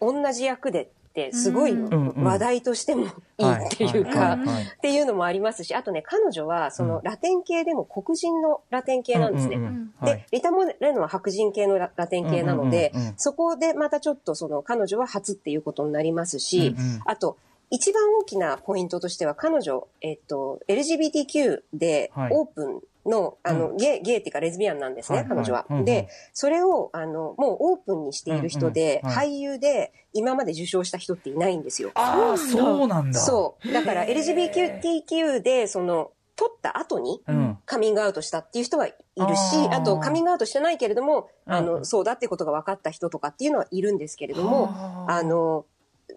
[0.00, 3.06] 同じ役でって、すごい話題としても
[3.38, 9.58] いいっていうはかっていうのもありますし、あとね、彼女は、そうの、んラテン系でも黒人のラテン系なんですね。
[10.00, 17.36] でい、リタ・モレノは白人系のララテン系なのでそこでまたちょっとその彼女は初っていうことになりますしあと、
[17.70, 22.30] 一番大きなポイントとしては彼女、えっと、LGBTQ ではい。
[22.32, 25.60] オープンの、あの、うゲイ、ゲイっていうかレズビアンなんですね、はい彼女は。
[25.60, 25.84] はいうんうん。
[25.84, 29.16] で、それを、あの、もうオープンにしている人で、うんうん。
[29.16, 29.28] はい。
[29.28, 31.90] 俳優で今まで受賞した人っていないんですよ。
[31.94, 33.18] ああ、そうなんだ。
[33.18, 33.72] そう。
[33.72, 33.82] だ。
[33.82, 37.58] から LGBTQ で、その、取った後に、うん。
[37.66, 38.96] カミングアウトしたっていう人はいる
[39.36, 39.74] し、あー。
[39.76, 41.66] あとカミングアウトしてないけれども、あうん。
[41.66, 45.64] の、そうだっていうことが分かった人とかっていうのはいるんですけれども、はああの、うん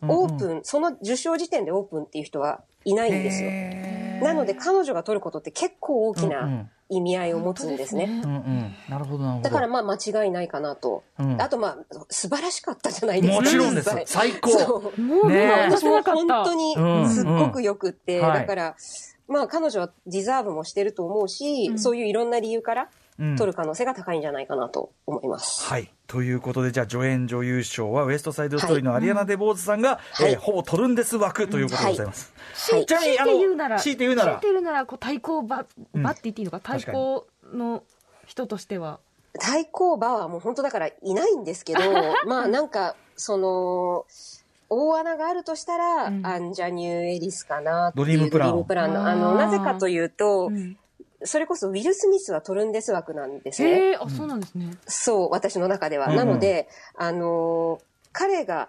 [0.07, 3.51] オープン、その受賞時点でオープンっていう人はいないんですよ。
[4.25, 8.21] なので彼女が取ることって結構大きなん意味合いを持つんですね。
[8.23, 8.75] うんうん。
[8.89, 9.43] なるほど、なるほど。
[9.43, 11.03] だからまあ間違いないかなと。
[11.17, 11.77] うんあとまあ、
[12.09, 13.41] 素晴らしかったじゃないですか。
[13.41, 13.89] もちろんです。
[14.05, 14.49] 最高。
[14.59, 16.01] そうもう目が離私も。
[16.03, 18.75] 本当にうんすっごくよくって、だから、
[19.27, 22.89] まあ彼女はディザーブもしてると思うし、うんそういういろんな理由からうん
[23.37, 25.63] 取る可能性が高いんじゃないかなと思います。
[25.65, 25.91] はい。
[26.07, 30.31] ということで、じゃあ、助演女優賞は、ウエストサイドストーリーのアリアナ・デボーズさんが、はい。
[30.33, 32.33] えーほぼトルンデス枠ということでございます。
[32.71, 32.85] はい。
[32.85, 34.31] ちなみに、強いて言うなら、強いて言うなら。
[34.31, 35.65] 強いて、言うなら、こう対抗馬、うん。
[35.93, 37.83] 馬って言っていいのか、対抗の
[38.25, 38.99] 人としては。
[39.39, 41.79] 対抗馬はもう本当だからいないんですけど、
[42.27, 44.05] まあなんか、その、
[44.69, 46.25] 大穴があるとしたら、うん。
[46.25, 48.49] アンジャニュー・エリスかなドリームプラン。
[48.49, 49.07] ドリームプランの。
[49.07, 50.77] あの、なぜかというと、うん
[51.23, 53.69] それこそウィル・スミスはトルンデス枠なんですね。
[53.69, 54.71] へえ、あ、そうなんですね。
[54.87, 56.07] そう、私の中では。
[56.07, 58.67] うんなので、あのー彼が、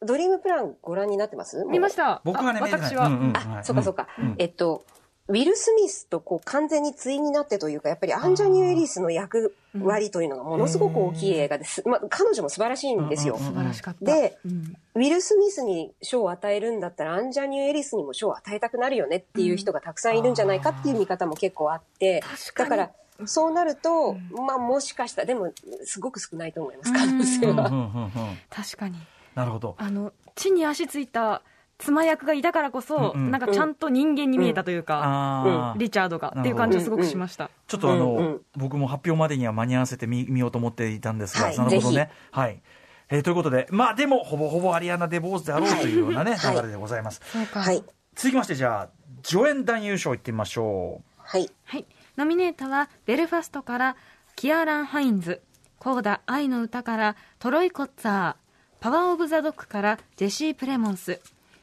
[0.00, 1.62] ドリームプランご覧になってます？
[1.66, 2.22] 見ました。
[2.24, 3.08] 僕はね、あ見てない私は。
[3.08, 4.08] うんうんあ、はいそっかそっか。
[4.18, 4.84] うんえっと、
[5.30, 11.88] ウィル・スミスとこう完全に対になってというか、やっぱりアンジャニュー・エリスの役割というのがものすごく大きい映画です。
[11.88, 13.38] まあ、彼女も素晴らしいんですよ。
[13.38, 14.04] 素晴らしかった。
[14.04, 22.24] でうんウィル・スミスに賞を与えるんだったら、アンジャニュー・エリスにも賞を与えたくなるよねっていう人がたくさんいるんじゃないかっていう見方も結構あって、
[22.56, 22.90] だから、
[23.24, 24.14] そうなると、
[24.46, 25.52] まあもしかしたら、でも、
[25.84, 28.10] すごく少ないと思います、可能性は。
[28.50, 28.96] 確かに。
[29.36, 29.76] なるほど。
[29.78, 31.42] あの、地に足ついた
[31.80, 37.50] 妻役がいたからこそ、うんうんなんかちゃんと人間に見えたというか、あーリチャードがうんっていう感じはすごくしました。
[37.66, 42.10] ちょっとあの、うんうん僕も発表までには間に合わせて見見ようと思っていたんですが、はいなるほどねぜ。
[42.30, 42.62] はい。
[43.08, 47.20] えーということで、まあでも、ほぼほぼアリアナ・デ・ボーズであろうというようなね、はい流れでございます。
[47.52, 47.82] はい。
[48.14, 48.88] 続きまして、じゃあ、
[49.24, 51.50] 助演男優賞いってみましょはい。
[51.64, 51.86] はい。
[52.16, 53.96] ノミネートは、ベルファストから
[54.36, 55.42] キアラン・ハインズ、
[55.78, 58.34] コーダ愛の歌からトロイ・コッツァー、
[58.80, 61.20] パワー・オブ・ザ・ドッグからジェシー・プレモンス、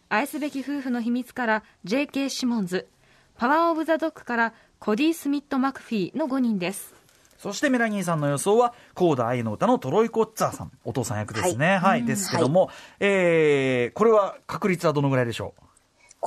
[0.10, 2.30] 愛すべき夫婦の秘密から J.K.
[2.30, 2.88] シモンズ、
[3.36, 6.94] パワー・オブ・ザ・ドッグからコディ・スミット・マクフィーの5人です。
[6.94, 7.42] う。
[7.42, 11.78] そしてメラニーさんの予想は、コーダ愛の歌のトロイ・コッツァーさん、お父さん役ですね。
[11.78, 12.06] はい。
[12.06, 12.70] ですけども、
[13.02, 15.54] えー、これは確率はどのぐらいでしょ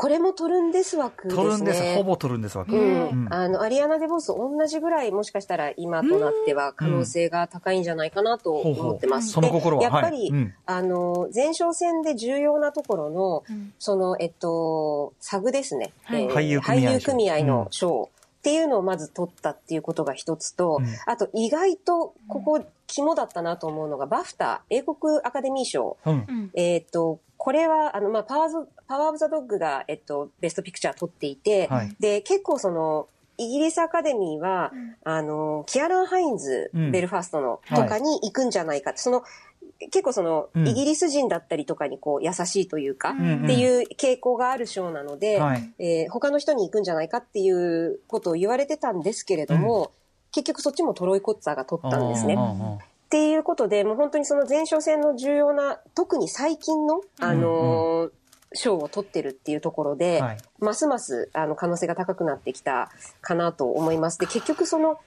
[0.01, 1.43] これもトルンデス枠ですね。
[1.43, 1.95] うトルンです。
[1.97, 2.75] ほぼトルンですわけ。
[2.75, 9.35] うんうんあの、アリアナ・デ・ボス同じぐらいもしかしたら今となっては可能性が高いんじゃないかなと思ってます。
[9.35, 15.93] ほうほうその心はでやっぱり、はいうんあの、前哨戦で重要なところの、うんその、えっと、サグですね。
[16.05, 18.09] はいえー俳優組合賞俳優組合の賞
[18.39, 25.97] っていうのをまず取ったっていうことが一つと、うんあと意外とここ肝だったなと思うのが、バフタ、英国アカデミー賞。
[26.05, 26.51] うんうん。
[26.55, 31.97] えっ、と、これは、あの、まあ、パワーズ、パワーオブザドッグが、えっと、 Best Picture 取っていて、はい。
[31.99, 34.73] で、結構その、イギリスアカデミーは、
[35.05, 36.93] あの、キアラン・ハインズ、うん。
[36.93, 39.23] ベルファストの、はいとかに行くんじゃないかって、その、
[39.91, 40.69] 結構その、うん。
[40.69, 43.45] イギリス人だったりとかにこう優しいというか、うんうん。
[43.45, 45.73] っていう傾向がある賞なので、はい。
[45.79, 49.93] えー他の人に行くんじゃないかっていうことを言われてたんですけれども、
[50.31, 52.37] 結局そっちもトロイ・コッツァーが取ったんですね。
[53.11, 58.11] っていうことで、もう本当にその前哨戦の重要な、特に最近の、あのー
[58.53, 60.39] 賞を取ってるっていうところで、はい。
[60.59, 64.19] ますますあの可能性が高くなってきたかなと思います。
[64.19, 64.99] で、結局その、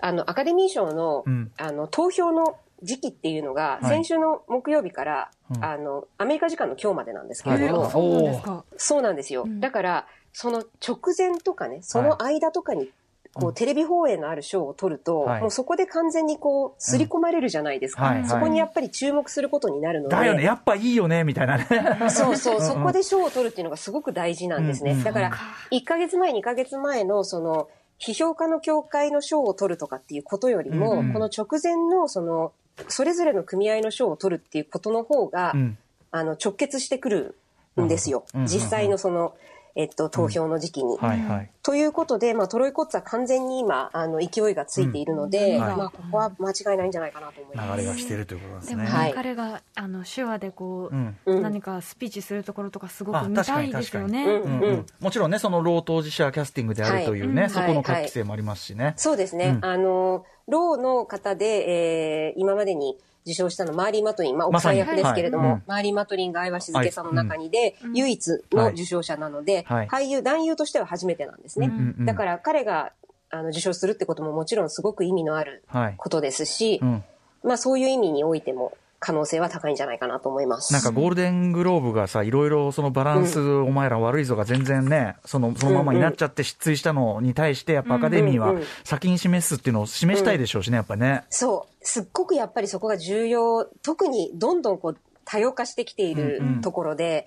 [0.00, 1.52] あの、アカデミー賞の、うん。
[1.58, 3.84] あの、投票の時期っていうのが、はい。
[3.84, 5.64] 先週の木曜日から、うん。
[5.64, 8.64] あの、アメリカ時間の今日までなんですけはいれども、あそうなんですか。
[8.76, 9.42] そうなんですよ。
[9.44, 9.60] うん。
[9.60, 12.90] だから、その直前とかね、その間とかに、
[13.34, 13.54] こう、うん。
[13.54, 15.40] テレビ放映のある賞を取ると、はい。
[15.40, 18.02] もうそこで完全にこう、刷り込まれるじゃないですか。
[18.02, 18.08] うん。
[18.08, 18.28] はいはい。
[18.28, 20.16] そこにやっぱり注目することになるので。
[20.16, 21.58] だよね、やっぱいいよね、みたいな。
[21.58, 21.66] ね。
[22.10, 24.92] そうそう、そこで賞を取るっていうのがすごく大事なんですね。
[24.92, 24.98] うん。
[24.98, 25.30] うんだから、
[25.70, 32.52] 1ヶ月前、2ヶ月前の、その、批評家の協会の賞を取るとかっていうことよりも、うんうんこの直前の、その、
[32.88, 35.78] それぞれの組合の賞を取るっていうことの方が、うん。
[36.10, 37.34] あの、直結してくる
[37.80, 38.24] んですよ。
[38.34, 38.40] うん。
[38.42, 38.46] うん。
[38.46, 39.34] 実際のその、
[39.74, 40.96] えっと、投票の時期に。
[40.98, 41.50] はいはい。
[41.62, 47.80] ということで、まあ、トロイコッツァ完全に今、あの、勢いがついているので、うんはいまあ、ここは間違いないんじゃないかなと思います。
[47.80, 48.84] 流れが来てるということなんですね。
[48.84, 54.24] でも、はい彼があの手話でこう、うんうん何かスピーチするところとかすごあく見たいですよね。
[54.24, 58.94] 確かに確かにうんうんもちろんね、その老当事者キャスティングであるというね、はいそこの活気性もありますしね。
[58.96, 59.58] そうですね。
[59.58, 62.96] うんあの、ローの方で、えー今までに
[63.28, 65.54] 受賞したのマーリー・マトリン、まあ、奥さん役ですけれども、はい。
[65.54, 65.62] うん。
[65.66, 69.88] マーリー・マトリンが相葉静香さんの中にで、うん唯一の受賞者なので、はい。
[69.88, 71.70] 俳優、男優としては初めてなんですね。
[72.00, 72.92] だから彼が
[73.30, 75.94] あの受賞するってことももちろんすごく意味のあるはい。
[75.96, 77.04] ことですし、うん。
[77.42, 80.72] まあそういう意味においても可能性は高いんじゃないかなと思います。
[80.72, 91.24] なんかゴールデングローブがさ、いろいろそのバランス、お前ら悪いぞが全然ね、その、そのままになっちゃって失墜したのに対して、やっぱアカデミーはうんうん先に示すっていうのを示したいでしょうしね、やっぱね。
[91.30, 91.86] そう。
[91.86, 93.64] すっごくやっぱりそこが重要。
[93.82, 97.26] 特にどんどんこう多様化してきているうんうんところで、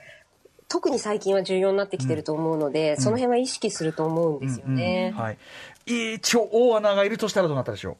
[0.68, 5.14] 特に最近は重要になってきてると思うので、その辺は意識すると思うんですよね。
[5.18, 5.38] はい。
[5.86, 7.98] 一応、大穴がいるとしたらどうなったでしょ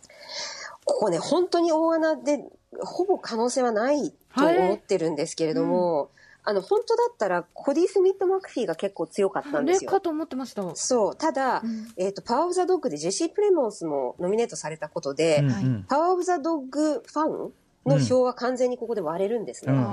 [0.86, 2.46] ここね、本当に大穴で、
[2.80, 6.10] ほぼ可能性はないと思ってるんですけれども、
[6.44, 9.90] あの、本当だったら、コディ・スミット・マクフィーが結構強かったんですよ。
[9.92, 10.64] あれかと思ってました。
[10.76, 11.16] そう。
[11.16, 15.44] ただ、うんえっ、と、パワー・オブ・ザ・ドッグでジェシー・プレモンスもノミネートされたことで、う。
[15.44, 15.84] うんうはいん。
[15.88, 17.52] パワー・オブ・ザ・ドッグファン
[17.86, 19.74] の票は完全にここで割れるんですね。
[19.74, 19.88] うんうんう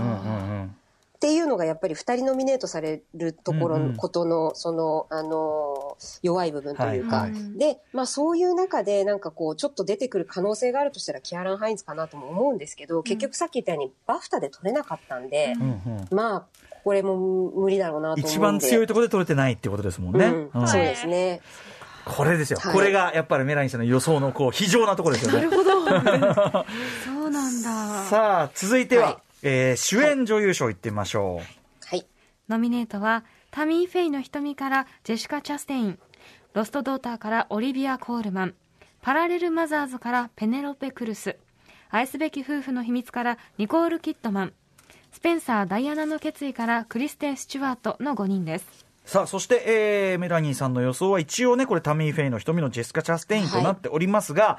[0.64, 0.77] ん
[1.18, 7.26] っていうのがやっぱり2人ノミネートされるところのことの、その、あのー弱い部分というか、
[7.57, 15.54] で、まあそういう中でなんかこう、ちょっと出てくる可能性があるとしたらキアラン・ハインズかなとも思うんですけど、結局さっき言ったようにバフタで取れなかったんで、
[16.12, 16.46] まあ、
[16.85, 18.31] これも無理だろうなと思うんで。
[18.31, 20.33] 一番強いところで取れてないってことですもんね。
[20.68, 21.40] そうですね。
[22.04, 22.61] これですよ。
[22.61, 25.38] はいこれがやっぱりメラニーさんの予想のこう、非常なところですよね。
[25.38, 25.68] なるほど。
[27.04, 28.04] そうなんだ。
[28.04, 31.40] さあ、続いては、はいえー主演女優賞いってみましょ
[31.87, 32.07] はい。
[32.48, 35.98] ノミネートは、タミー・フェイの瞳からジェシカ・チャステイン、
[36.55, 38.55] ロスト・ドーターからオリビア・コールマン、
[39.03, 41.37] パラレル・マザーズからペネロペ・クルス、
[41.90, 44.53] 愛すべき夫婦の秘密からニコール・キットマン、
[45.12, 48.66] スペンサー・ダイアナの決意からクリステン・スチュワートの5人です。
[49.07, 49.09] う。
[49.09, 54.59] さあ、そして、えーメラニーさんの予想は一応ね、これタミー・フェイの瞳のジェスカ・チャステインとなっておりますが、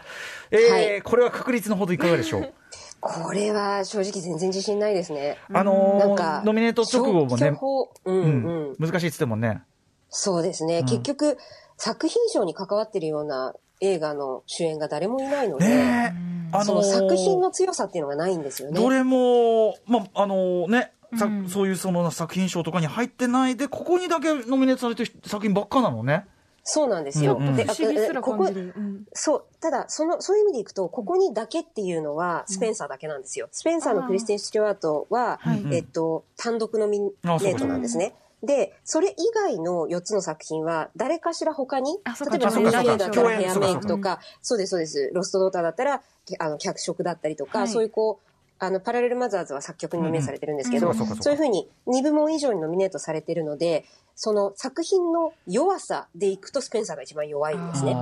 [0.51, 1.01] えーはい。
[1.03, 2.53] これは確率のほどいかがでしょう？
[3.01, 5.37] これは正直全然自信ないですね。
[5.53, 7.57] あのーなんか、ノミネート直後もね
[8.05, 9.61] うんううんん、難しいっつってもね、
[10.09, 10.79] そうですね。
[10.79, 11.37] うん結局、
[11.77, 16.13] 作品賞に関わってるような映画の主演が誰もいないので、ね
[16.53, 18.79] え、あそのーの作品の強さっていうのがないんですよね。
[18.79, 26.25] どれも、まあ、あのね、さうんそういうその作品賞とかに入ってないで、ここにだけノミネートされてる作品ばっかなのね。
[26.69, 27.37] そうなんですよ。
[27.39, 28.73] うんうんで不思議すらあここ感じる。
[28.77, 33.49] うんそう、ただ、その、そういう意味でいくと、ここにだけっていうのは、スペンサーだけなんですよ。
[33.51, 38.13] スペンサーのクリスティン・スチュワートは、はいえっと、単独ノミネートなんですね。
[38.43, 45.11] で、それ以外の4つの作品は、誰かしら他にあ、そうか例えばそうかメラニーだったらヘアメイクとか、そうです、そうです。
[45.13, 46.01] ロストドーターだったら、
[46.39, 48.28] あの、脚色だったりとか、はいそういうこう、
[48.59, 50.95] あの、パラレルマザーズは作曲にノミネートされてるんですけど、うん。
[50.95, 57.95] そういうふうに2部門以上にノミネートされてるので、その作品の弱さでいくとスペンサーが一番弱いんですね。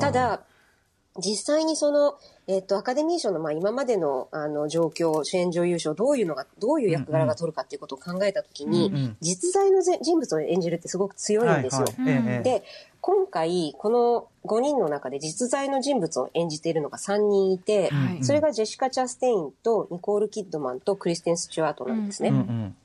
[0.00, 0.42] た、だ、
[1.18, 2.14] 実際にその、
[2.46, 11.84] えっと、アカデミー賞の、まあ、今までの、あの、状況、主演女優賞、どういうのが、どういう役柄が取るかっていうことを考えたときに、うんうん実在のぜ人物を演じるってすごく強いんですよ。
[11.84, 12.24] はいはい。
[12.28, 12.64] ええで、
[13.00, 18.24] 今回、この5人の中で実在の人物を演じているのが3人いて、はい。
[18.24, 22.30] それがジェシカ・チャステインとニコール・キッドマンとクリステン・スチュワートなんですね。
[22.30, 22.36] うん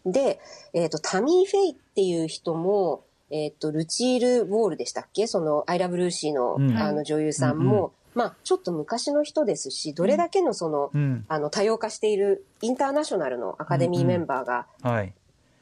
[0.06, 0.40] うんで、
[0.74, 5.28] えっ、と、タミー・フェイっていう人も、えっ、と、ルチール・ウォールでしたっけ？
[5.28, 6.78] その、アイラブ・ルーシーの、うん。
[6.78, 15.14] あの女優さんも、まあ、ちょっと昔の人ですし、どれだけのその、うんあの、多様化しているインターナショナルのアカデミーメンバーがはい。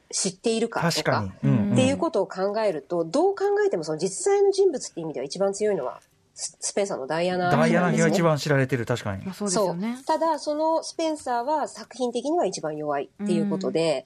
[0.10, 1.50] 知っているかとか、確かに。
[1.50, 6.00] うんっていうことを考えると、どう考えてもその実際の人物っていう意味では一番強いのは、
[6.34, 9.34] ススペンサーのダイアナダイアナ妃が一番知られてる、確かにまあ、。
[9.34, 9.98] そうですよね。
[10.08, 14.06] ただ、そのスペンサーは作品的には一番弱いっていうことで、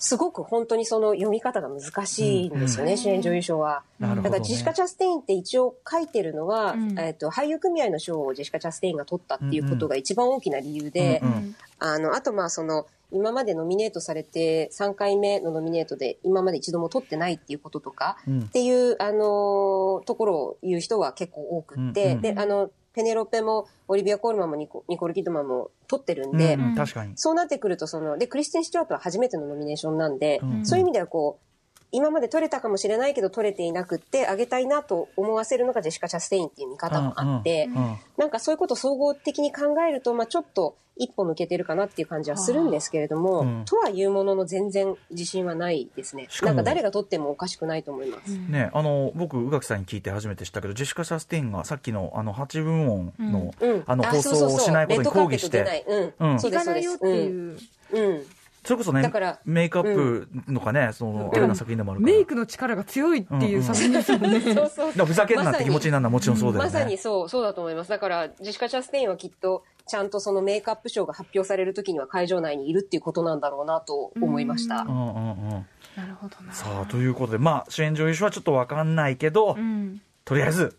[0.00, 3.82] すごく本当にその読み方が難しいんですよね、うん主演女優賞は。
[3.98, 4.24] なるほど、ね。
[4.24, 27.12] だからジェシカ・チャステインって一応書いてるのは、うんえっと俳優組合の賞をジェシカ・チャステインが取ったっていうことが一番大きな理由で、うんうんあの、あとまあその、今までノミネートされて3回目のノミネートで今まで一度も取ってないっていうこととか、うんっていう、あのところを言う人は結構多くって、うんうんで、あの、ペネロペもオリビア・コールマンもニコニコール・キッドマンも取ってるんで、うんうん確かに。
[27.16, 31.49] そうなってくると、その、で、クリステン・スチュワートは初めてのノミネーションなんで、うんそういう意味ではこう、
[31.92, 48.28] 今まで取れたかもしれないけど取れていなくって、あげたいなと思わせるのがジェシカ・チャステインっていう見方もあって、うんうんなんかそういうことを総合的に考えると、まあちょっと一歩抜けてるかなっていう感じはするんですけれども、うんとはいうものの全然自信はないですねなんか誰が取ってもおかしくないと思います。
[48.28, 53.82] ね、あの僕、宇垣さんに聞いて初めて知ったけど、ジェシカ・シャステインがさっきのあの8部門の,、うん。
[53.86, 55.84] あの放そうそうそう送をしないことに抗議して。
[55.88, 56.32] うん。
[56.32, 56.88] うんそうです、そうです。
[56.90, 57.58] 行かないよっていう。
[57.92, 58.26] うん。
[58.62, 58.66] うん。
[58.66, 62.12] それこそねだから、メイクアップのかね、そのあれな作品でもあるから。
[62.12, 64.40] メイクの力が強いっていう作品ですもんね。
[64.40, 66.70] そうそうだからふざけんなって気持ちになるのはもちろんそうだよね。
[66.72, 67.90] まさにそう、そうだと思います。
[67.90, 74.82] だから、ジェシカ・チャステインはきっと、ちゃんとそのメイクアップ賞が発表されるときには会場内にいるっていうことなんだろうなと思いました。
[74.82, 75.00] うんうんう
[75.32, 75.66] ん。
[75.96, 76.52] なるほどな。
[76.52, 80.00] さあ、ということで、まあ、主演女優賞はちょっとわかんないけど、うん。
[80.24, 80.76] とりあえず、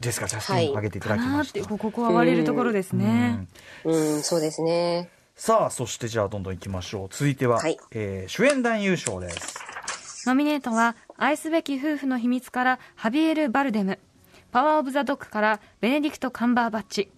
[0.00, 1.60] ジェスカ・チャステインを挙げていただきました。
[1.60, 3.46] って、ここは割れるところですね。
[3.84, 5.10] うん、そうですね。
[5.36, 7.08] さあ、そしてじゃあどんどん行きましょう。
[7.10, 7.76] 続いては、はい。
[7.92, 9.58] えー主演男優賞です。
[10.26, 13.98] ノミネートは、愛すべき夫婦の秘密からハビエル・バルデム、
[14.50, 17.10] パワー・オブ・ザ・ドッグからベネディクト・カンバーバッチ、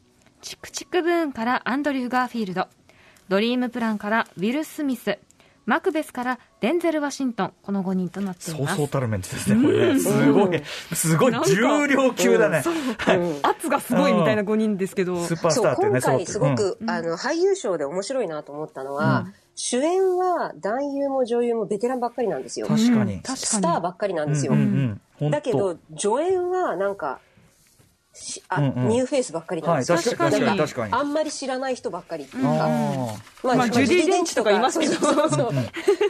[0.42, 2.66] チック・チック・ブーンからアンドリュー・ガーフィールド、
[3.28, 5.16] ドリーム・プランからウィル・スミス、
[5.68, 8.66] マクベスからデンゼル・ワシントン、この5人となっています。
[8.68, 10.00] そうそうたるメンツですね、これね。
[10.00, 10.62] すごい、
[10.94, 12.62] すごい重量級だね。
[12.66, 19.26] うん圧がすごいみたいな5人ですけど、スーパースそう、ターってね、今回すごく、あの、俳優賞で面白いなと思ったのは、
[19.56, 22.76] 主演は男優も女優もベテランばっかりなんですようん。
[22.78, 23.16] 確かに。
[23.16, 24.54] 確かにスターばっかりなんですよ。
[24.54, 27.27] うんうんうんほんとだけど、助演はなんか、し
[28.48, 28.88] あ、うんうん。
[28.88, 29.96] ニューフェイスばっかりなんですよ。
[29.96, 30.92] はい確かに確かになん確かに。
[30.92, 32.24] あんまり知らない人ばっかり。
[32.24, 32.50] っていうか。
[32.50, 32.68] あ
[33.42, 34.94] ままあジュディデンチとかいますけど。
[34.94, 35.52] そうそうそう。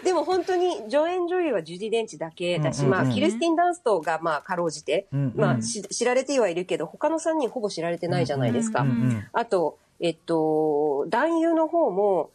[0.05, 3.05] でも本当に助演女優はジュディ・デンチだけだし、うんうんうん。
[3.05, 5.33] まあ、キルスティン・ダンストがまあ、かろうじて、うんうん。
[5.37, 8.81] まあ、し知られてはいるけど、他の3人ほぼ知られてないじゃないですか。
[8.81, 9.27] ーうんうん。
[9.33, 12.31] あと、えっと、男優の方も、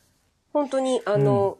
[0.51, 1.57] 本当に、あの、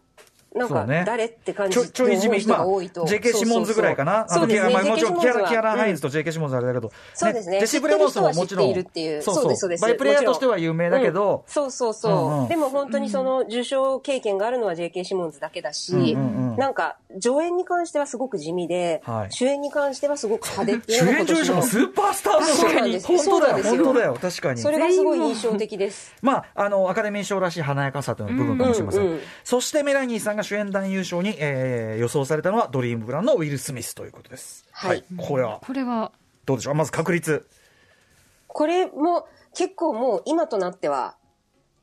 [0.55, 3.03] なんか誰って感じちょちょい地味、人まあ、が多いと。
[3.05, 4.25] JK シモンズぐらいかな。
[4.27, 4.73] そうですね。
[4.73, 6.09] もちろんキャラ、キャラハインズと。
[6.09, 6.91] と JK シモンズあれだけど。
[7.13, 8.73] そうですねジェシー・ブレモンスももちろん。
[8.73, 12.49] そうそうですそうですバイプレイヤーとしては有名だけど、そうそうそう。
[12.49, 16.15] でも本当にその受賞経験があるのは JK シモンズだけだし、
[16.57, 24.61] なんか上演に関してはすごく地味で、はい主演に関してはすごく派手ってい主うのが演女優賞もスーパースターのそうなんです本当だよ、本当だよ、確かに。
[24.61, 26.13] それがすごい印象的です。
[26.21, 29.19] まあ、あの、アカデミー賞らしい華やかさという部分かもしれません。
[29.43, 34.65] そしてメラニーさんが主演男優賞に、えー予想されたのはドリームブランのウィル・スミスということです。
[34.71, 35.03] はい。
[35.17, 36.11] これは、これは、
[36.45, 36.75] どうでしょう？
[36.75, 37.47] まず確率。
[38.47, 41.15] これも結構もう今となっては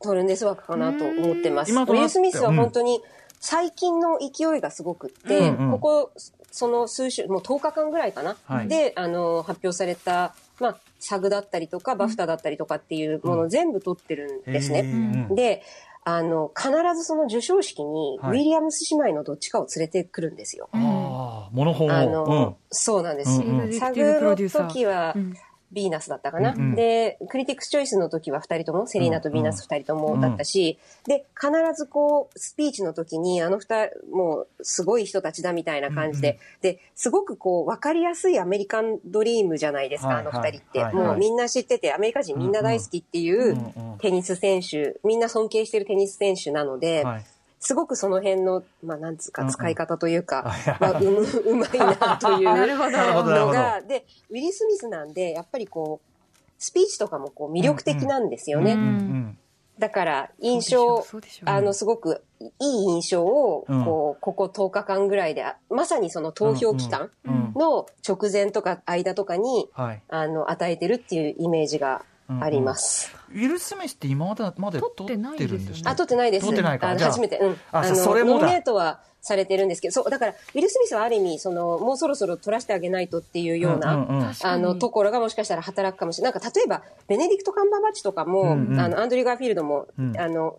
[0.02, 1.72] トルンデス枠かなと思ってます。
[1.72, 3.00] ウィル・スミスは本当に
[3.40, 6.12] 最近の勢いがすごくって、うんうんここ、
[6.52, 8.68] その数週、もう10日間ぐらいかな、はい。
[8.68, 14.80] で、あの、発表された、まあ、サグだったりとか、バフタだったりとかっていうものを全部取ってるんですね。
[14.80, 15.34] うん。
[15.34, 15.62] で、
[16.04, 20.68] あの、必ずその授賞式に、ウはいィリアムス姉妹のどっちかを連れてくるんですよ。
[20.72, 22.10] ああ、モノホンあを。
[22.10, 23.40] の、そうなんです。
[23.42, 25.34] うんうんサグの時は、うん
[25.72, 26.74] ビーナスだったかな、うんうん。
[26.74, 41.06] で、クリティクスチョイスの時は二人とも、セリーナとビーナス二人ともだったし、で、必ずこう、スピーチの時に、あの二人、もう、すごい人たちだみたいな感じで、で、すごくこう、わかりやすいアメリカンドリームじゃないですか、はいあの二人って、はいはい。
[41.06, 43.98] もうみんな知ってて、アメリカ人みんな大好きっていううんうん。
[43.98, 47.24] テニス選手、みんな尊敬してるテニス選手なので、はい。
[47.60, 49.52] すごくその辺の、まあ、なんつうか、うんうん。
[49.52, 56.10] 使い方というか、はいまあ、うむうまいなというのが、で、ウィリー・スミスなんで、やっぱりこう、
[56.58, 58.72] スピーチとかもこう魅力的なんですよね。
[58.72, 59.38] うんうんうん。
[59.78, 61.06] だから、印象、
[61.44, 63.84] あの、すごくいい印象を、うん。
[63.84, 67.52] こう、ここ10日間ぐらいで、あまさにその投票期間うんうん。
[67.54, 70.02] の直前とか間とかに、はい。
[70.08, 72.09] あの、与えてるっていうイメージがうん
[72.40, 73.14] あります。
[73.30, 76.46] ウィル・スミスって今までまで撮ってないですよね撮ってるんでしたあ、撮ってないです。
[76.46, 77.38] 撮ってないかあのじゃあ初めて。
[77.38, 77.56] うん。
[77.72, 86.32] あのそれもだノミネートはされてるんですけど、そう、だから、ウィル・スミスはある意味、その、もうそろそろ撮らせてあげないとっていうような、うんうんうん確かにあの、ところがもしかしたら働くかもしれない。
[86.32, 90.56] なんか、例えば、ベネディクト・カンバーバッチとかも、うんうんあの、アンドリュー・ガーフィールドも、うんあの、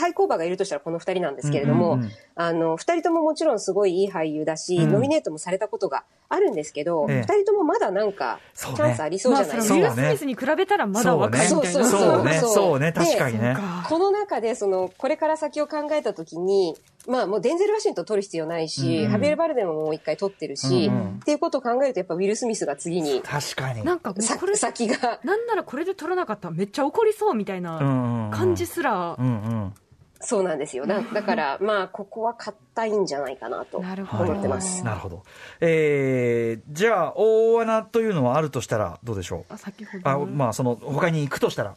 [0.00, 2.10] 対抗馬がいるとしたらこの二人なんですけれども、うんうんうん。
[2.36, 4.92] あの、二人とももちろんすごいいい俳優だし、うん。
[4.92, 7.18] ノミネートもされたことがあるんですけど、二、え。
[7.18, 9.74] え人ともまだなんか、チャンスありそうじゃないですか。
[9.74, 11.80] ねそのウィル・スミスに比べたらまだ若いみたいな。
[11.80, 12.40] そうそうそうね。
[12.40, 12.92] そうね。
[12.92, 13.56] で確かにね。
[13.88, 16.76] この中で、その、これから先を考えたときに、
[17.06, 21.16] まあもうデンゼル・ワシントン取る必要ないし、うんハビエル・バルデムももう一回取ってるし、うんうん。
[21.16, 23.84] っていうことを考えるとやっぱウィル・スミスが次に、確かに。
[23.84, 29.74] なんかもうさこれ、先が、なんならこれで取らなかったらめっちゃ怒りそうみたいな感じすらう、んうん
[30.20, 30.86] そうなんですよ。
[30.86, 33.92] だだから、まあ、ここは硬いんじゃないかなと思
[34.38, 34.84] ってます。
[34.84, 35.22] なるほど。
[35.60, 39.52] えー、じゃあ大穴というのはあるとしたらどうでしょう？
[39.52, 40.08] あ先ほど。
[40.08, 41.74] あのまあその他に行くとしたら。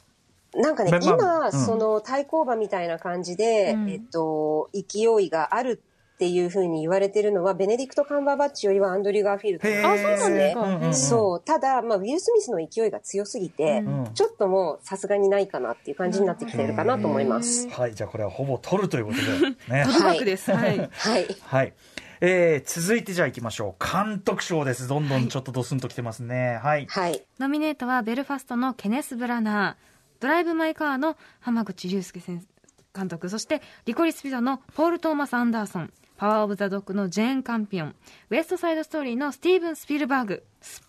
[0.55, 1.51] なんかね、まま今、うん。
[1.51, 3.89] その対抗馬みたいな感じで、うん。
[3.89, 5.81] えっと、勢いがある
[6.23, 10.61] っていうふうに言われてるのは、ベネディクト・カンバーバッチよりはアンドリュー・ガーフィールドへーあ、そうなんですか。
[10.61, 11.41] うんうんうんそう。
[11.41, 17.67] ただ、まあ、ウィル・スミスの勢いが強すぎて、ちょっともうさすがにないかなっていう感じになってきてるかなと思います。
[17.67, 20.49] はいじゃあこれはほぼ取るということで ねトルバックです。
[20.49, 20.77] はい。
[20.77, 21.27] はい。
[21.41, 21.73] はい。
[22.21, 23.83] えー、続いてじゃあ行きましょう。
[23.83, 24.87] 監督賞です。
[24.87, 26.57] どんどんちょっとドスンと来てますね。
[26.63, 26.85] はい。
[26.87, 27.21] はい。
[27.39, 32.41] ノミネートはベルファストのケネス・ブラナー、ドライブ・マイ・カーの浜口竜介先
[32.95, 37.95] 監督、そしてリコリス・ピザのポール・トーマス・アンダーソン、パワー・オブ・ザ・ドッグのジェーン・カンピオン、
[38.29, 40.43] ウエスト・サイド・ストーリーのスティーブン・スピルバーグ。
[40.61, 40.82] ス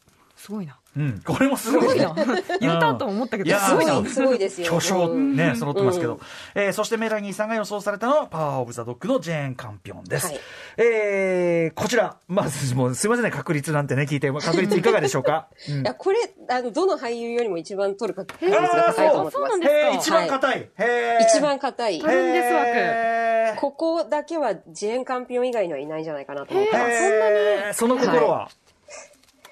[0.45, 0.79] すごいな。
[0.97, 1.23] うん。
[1.25, 2.15] これもすすごいごいねな。
[2.61, 4.05] 言ったと思ったけど、いやーすごいな。
[4.07, 4.39] すごい、。
[4.39, 4.69] ですよ。
[4.71, 5.35] 巨匠うん。
[5.37, 6.21] ね、揃ってますけど、うん
[6.55, 10.41] えーそしてメラニーさんが予想されたのはパワーオブザドッグのジェーン・カンピョンです、はい。
[10.77, 12.17] えーこちら。
[12.29, 13.31] まずもうすいませんね。
[13.31, 15.81] 確率なんてね聞いて確率いかがでしょうか、 うん。
[15.81, 16.19] いや、これ、
[16.51, 19.53] あの、どの俳優よりも一番取る確率が高いと思ってます。
[19.53, 19.57] そう。
[19.57, 19.61] なん。
[19.61, 19.91] ですか？
[19.97, 21.25] 一番硬い、へー。
[21.25, 22.01] 一番硬い。
[22.01, 22.69] ルンデス枠。
[22.69, 23.61] へー。
[23.61, 26.91] ここだけはジェーン・カンピオン以外にはいないんじゃないかなと思ってます。
[26.91, 27.73] へー。
[27.75, 28.49] その心は、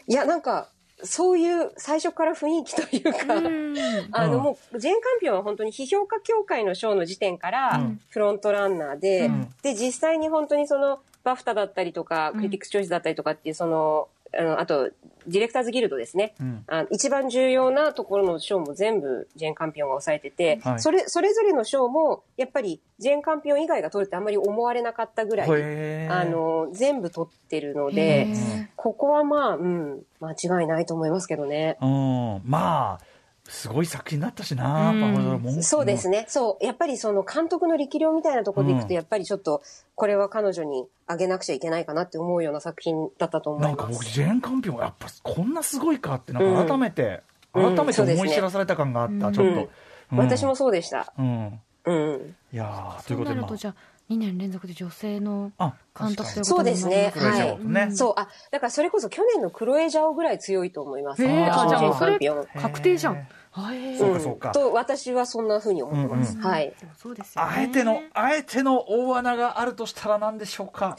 [0.06, 0.68] いや、なんか、
[1.04, 3.74] そういう最初から雰囲気というか、うん。
[4.12, 4.42] あの、うん。
[4.42, 8.00] もう、ジェーン・カンピオンは本当に批評家協会の賞の時点からうん。
[8.08, 9.54] フロントランナーで、うん。
[9.62, 12.36] で、実際に本当にその、バフタだったりとか、うん。
[12.36, 14.90] クリティクス・チョイスだったりとかっていう、その、あの、あと、
[15.26, 16.34] ディレクターズギルドですね。
[16.40, 16.64] うん。
[16.66, 20.80] あ一番重要なところの賞も全部ジェーン・カンピオンが抑えてて、はい。
[20.80, 31.76] それ、それぞれの賞も、やっぱりジェーン・カンピオン以外が取るってあんまり思われなかったぐらい、あの、全部取ってるのへで、ーここはまあ、うん、間違いないと思いますけどね。
[31.80, 32.42] うん。
[32.44, 33.11] まあ
[33.52, 36.24] すごい作品だったしな、うんそうですね。
[36.26, 36.64] そう。
[36.64, 39.62] やっぱりその監督の力量みたいなところでいくと、うんやっぱりちょっと、
[39.94, 44.10] これは彼女にあげなくちゃいけないかなって思うような作品だったと思ないんか僕ます。
[44.10, 47.22] ジェーン・カンピオンやっぱこんなすごいかってなんか改めて、
[47.54, 49.68] うん改めてそうですね思い知らされた感があった、うんちょっと、うんうん
[50.14, 51.12] 私もそうでした。
[51.18, 52.36] うんうん。
[52.52, 57.12] いやーとそいうことでまあ、2年連続で女性のああ監督というそうことですね。
[57.14, 57.52] ますクロエジャはい。
[57.52, 58.14] オねうんそう。
[58.16, 61.24] あ、だからそれこそ去年のクロエジャオぐらい強いと思います。
[61.24, 62.46] へーあじゃあもうジェーン・カンピオン。
[62.60, 63.26] 確定じゃん。
[63.54, 64.52] そうかそうか。
[64.52, 66.36] と、私はそんな風に思ってます。
[66.36, 66.72] うんはい。
[66.96, 67.50] そうですよね。
[67.54, 70.96] あえてのあえての大穴があるとしたら何でしょうか？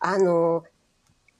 [0.00, 0.64] あの、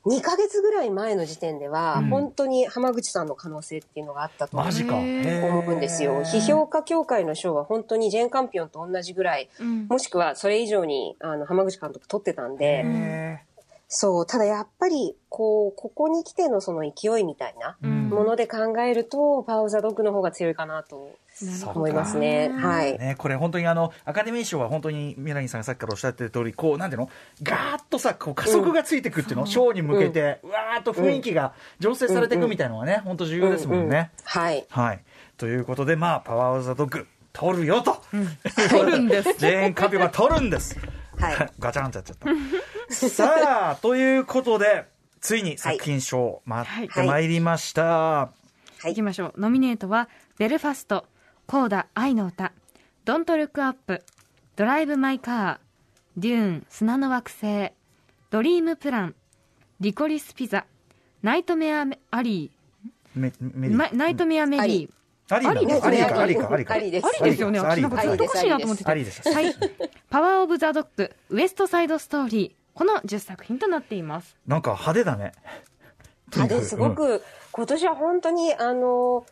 [0.05, 2.09] 2ヶ月ぐらい前の時点では、うん。
[2.11, 4.97] 本当に浜口さんの可能性っていうのがあったと思うマジか。
[4.97, 6.21] へーへー思うんですよ。
[6.23, 9.87] 批評家協会の賞は本当にジェーン・カンピオンと同じぐらい、うん。
[9.89, 13.45] もしくはそれ以上にあの浜口監督取ってたんで、へ
[13.89, 22.49] そう、ただやっぱり、こう、ここに来てのその勢いみたいなうんもので考えると、パウザドッグの方が強いかなとー思いますね。
[22.49, 22.99] はい。
[22.99, 27.11] ね、これ本当にあのアカデミー賞は本当にミラニーさんがさっきからおっしゃってる通りこうなんていうの？
[27.43, 33.85] ガーッとさこう加速がついてくっていうの、賞に向けて、うわーっと雰囲気が醸成されていくみたいなのがね、本当重要ですもんね。
[33.85, 34.67] うんうんはい。
[34.69, 35.01] はい
[35.37, 38.03] ということでまあパワーオブザドッグ取るよと、
[38.71, 39.35] 取るんです。
[39.35, 40.77] ジェーン・カピオが取るんです。
[41.19, 41.51] はい。
[41.59, 42.17] ガチャンってやっちゃっ
[42.89, 42.95] た。
[42.95, 44.87] さあ、ということで、
[45.21, 47.83] ついに作品賞待ってまいりました。
[47.85, 48.31] は
[48.87, 49.41] いいきましょう。
[49.41, 50.09] ノミネートは、
[50.39, 51.05] ベルファスト、
[51.47, 52.53] コーダ愛の歌、
[53.05, 54.05] ドントルックアップ、
[54.55, 55.59] ドライブ・マイ・カー、
[56.17, 57.73] デューン、砂の惑星、
[58.31, 59.17] ドリーム・プラン、
[59.81, 60.65] リコリス・ピザ、
[61.23, 62.53] ナイトメア・アリ
[63.17, 65.35] メメー、リまナイトメア・メリー。
[65.35, 65.61] アリーなの？
[65.61, 66.75] アリですねアリーか、アリーか、アリーか。
[66.75, 67.59] アリですありですよね。
[67.59, 68.91] アリなんかずっとおかしいなと思ってて。
[68.91, 69.29] アリです。
[69.29, 69.55] はい。
[70.11, 72.53] パワー・オブ・ザ・ドッグ、ウエスト・サイド・ストーリー。
[72.73, 74.37] この10作品となっています。
[74.47, 75.33] なんか派手だね。
[76.39, 79.27] あですごく、今年は本当に、あの、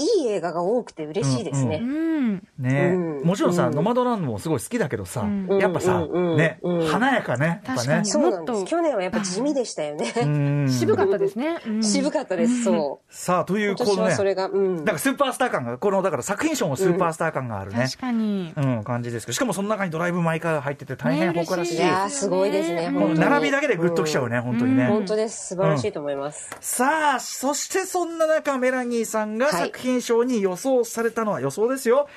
[0.00, 1.80] いい映画が多くて嬉しいですね。
[1.82, 2.46] うん。
[2.58, 8.06] ね、うんもちろんさ、うんノマドランドもすごい好きだけどさ、うんやっぱさ、うんね、うん華やかね、やっぱね確かに。
[8.06, 8.64] そうなんです。
[8.66, 10.12] 去年はやっぱ地味でしたよね。
[10.16, 11.58] うん渋かったですね。
[11.66, 13.14] うん渋かったです、そう。
[13.14, 14.92] さあ、という、今このね、年はそれが、うんだか。
[14.92, 17.84] らスーパースター感が、この、だから作品賞もスーパースター感があるね。
[17.84, 18.52] 確かに。
[18.56, 21.76] うん、感じですけど、しかもその中にドライブ・マイ・カーが入ってて大変ね誇らしい。
[21.76, 24.84] いやー、すごいですね、並びだけでグッときちゃうね、本当にね。
[24.84, 25.48] うん本当です。
[25.48, 26.50] 素晴らしいと思います。
[26.60, 32.08] さあ、そしてそんな中、メラニーさんがはい作品賞に予想されたのは、予想ですよ。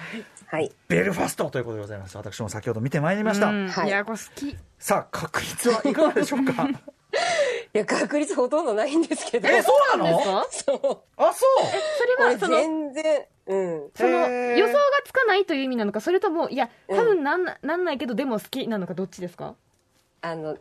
[0.48, 0.72] はい。
[0.88, 2.16] ベルファストということでございます。
[2.18, 3.48] 私も先ほど見てまいりました。
[3.48, 4.56] うんはいいや、これ好き。
[4.78, 6.68] さあ、確率はいかがでしょうか？
[7.74, 9.48] いや、確率ほとんどないんですけど。
[9.50, 10.18] え、そうなの？
[10.18, 10.78] ですかそう。
[11.18, 11.66] あ、そう
[11.98, 13.90] それはその、全然、うん。
[13.96, 19.56] その予想がつかないという意味なのか、それとも、いや、多分なんななんないけど、でも好きなのか、どっちですか？
[20.22, 20.58] あの、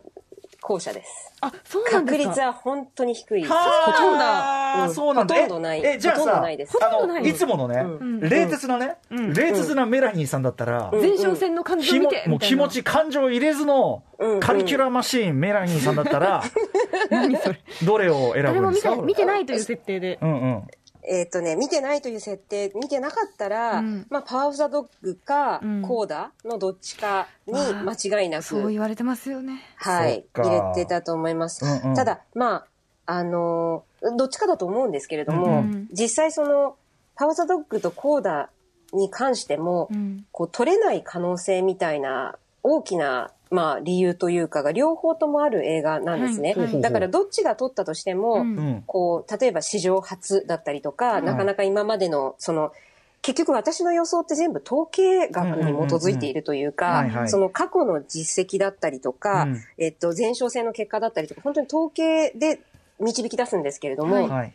[0.63, 1.33] 後者です。
[1.41, 2.23] あ、そうなんですか。
[2.23, 3.43] 確率は本当に低い。
[3.45, 3.55] は
[3.85, 5.35] ほとんどあうんそうなんだ。
[5.35, 16.43] ほとんどないえ、えじゃあほとんどさ、ないですあの、ほとんどないいつものね、うん冷徹なね、うん冷徹なメラニーさんだったら、うん前哨戦の感じを気も見て、もう気持ち、感情入れずのうんカリキュラマシーン、メラニーさんだったら、
[17.11, 17.59] 何それ。
[17.83, 18.95] どれを選ぶんですか？
[18.95, 20.17] 見てないという設定で。
[20.21, 20.63] うんうん。
[21.07, 29.61] えっ、とね、見てないという設定、見てなかったら、うんまあ、パワーオブザドッグか、うんコーダのどっちかに間違いなく、そう言われてますよね。
[29.75, 31.65] はい、入れてたと思います。
[31.65, 32.67] うんうんただ、まあ、
[33.05, 36.75] あのーどっちかだと思うんですけれども、うんうん実際その、
[37.15, 38.49] パワーザドッグとコーダ
[38.93, 40.25] に関しても、うん。
[40.31, 46.55] こう、取れない可能性みたいな大きな、まあ、理由というかが両方ともある映画なんですね。
[46.55, 46.81] はいはい。
[46.81, 48.57] だから、どっちが取ったとしても、うん。
[48.57, 48.83] うん。
[48.87, 51.25] こう、例えば史上初だったりとか、ん。
[51.25, 52.73] なかなか今までの、その、
[53.21, 56.67] 結局私の予想って全部統計学に基づいているといううん。
[56.67, 59.61] うんかその過去の実績だったりとか、うん。
[59.77, 62.59] えっと、前哨戦の結果だったりとか、本当に統計で
[62.99, 64.53] 導き出すんですけれども、はいはい。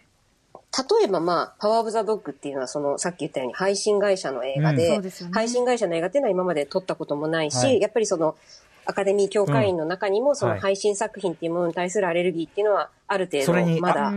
[1.00, 4.76] 例えばまあ、パワーオブザドッグっていうのは、その、さっき言ったように配信会社の映画うん。
[4.76, 5.34] で、そうですよね。
[5.34, 7.80] 配信会社の映画っていうのは今まで撮ったこともないし、はい。
[7.80, 8.36] やっぱりその、
[8.88, 14.10] アカデミー協会員の中にも、そはいの配信作品っていうものに対するアレルギーっていうのは、ある程度、まだ。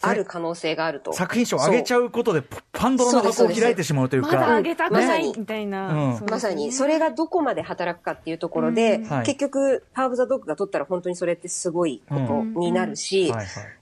[0.00, 1.12] ある可能性があると。
[1.12, 6.20] 作品賞を上げちゃうことで、パンドラの箱を開いてしまうというまだか上、げたくないまさにみたいな。
[6.30, 13.32] まさに、それがどこまで働くかっていうところで、結局、パーブ・ザ・ドッグが取ったら本当にそれってすごいことになるし。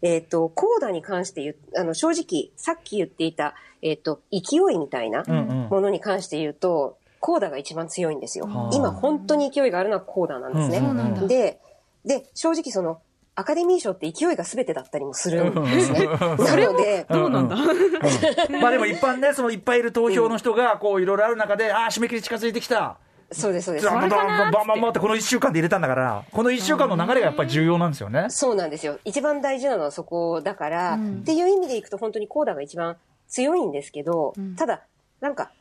[0.01, 5.25] えっ、と、コーダに関して言う、あの、正直、さっき言っていた、えっ、と、勢いみたいな。
[5.25, 8.67] ものに関して言うと、コーダが一番強いんですよは。
[8.67, 11.29] あ今、本当に勢いがあるのはコーダなんですね。
[11.29, 11.61] で、
[12.05, 13.01] で、正直その、
[13.37, 16.05] アカデミー賞って勢いが全てだったりもするんですね。
[16.05, 22.99] うんなので、どうなんだ、うんまあでも一般ね、そのいっぱいいる投票の人が、こういろいろある中で、ああ、締め切り近づいてきた。
[23.31, 23.87] そうです、そうです。
[23.87, 28.27] バンバンバンバンバンバンバンってこの1週間で入れたんだから、この1週間の流れがやっぱり重要なんですよね。
[28.31, 28.99] そうなんですよ。
[29.05, 32.97] 一番大事なのはそこだから、うんっていう意味でいくと本当にコーダが一番
[33.29, 34.83] 強いんですけど、うんただ、
[35.21, 35.53] なんか、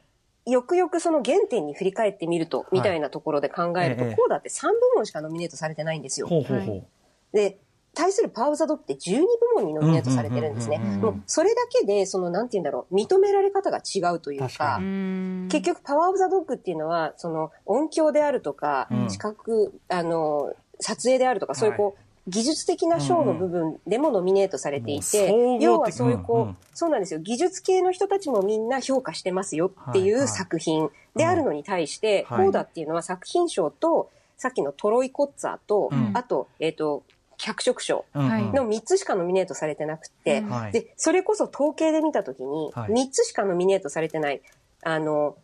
[0.52, 4.16] よくよくその原点に振り返ってみると、みたいなところで考えると、ええ。
[4.16, 6.28] コーダって3部門しかノミネートされてないんですよ。
[6.28, 7.36] ほうほうほう。
[7.36, 7.58] で、
[7.94, 10.78] 対するパワーオブザドッグって12部門にノミネートされてるんですね。
[10.78, 15.48] もうそれだけで、その、なんて言うんだろう、認められ方が違うという確かか、うん。
[15.52, 19.10] 結局パワーオブザドッグっていうのは、その音響であるとか、うん。
[19.10, 26.58] 視覚、あの、撮影であるとか、そういうこう、技術的な賞の部分でもノミネートされていて、もう総合的要はそういうこう、うんうん。
[26.74, 27.20] そうなんですよ。
[27.20, 30.24] 技術系の人たちもみんな評価してますよっていはいはい。
[30.26, 32.46] う作品であるのに対して、はい。
[32.46, 36.12] コーダっていうのは作品賞と、さっきのトロイ・コッツァーと、うん。
[36.14, 37.04] あと、えっ、と、
[37.38, 38.30] 脚色賞うんうん。
[38.30, 38.44] はい。
[38.52, 40.50] の3つしかノミネートされてなくって、うん。
[40.50, 40.72] はい。
[40.72, 42.92] で、それこそ統計で見たときに、はい。
[42.92, 44.42] 3つしかノミネートされてない、
[44.84, 45.38] あの、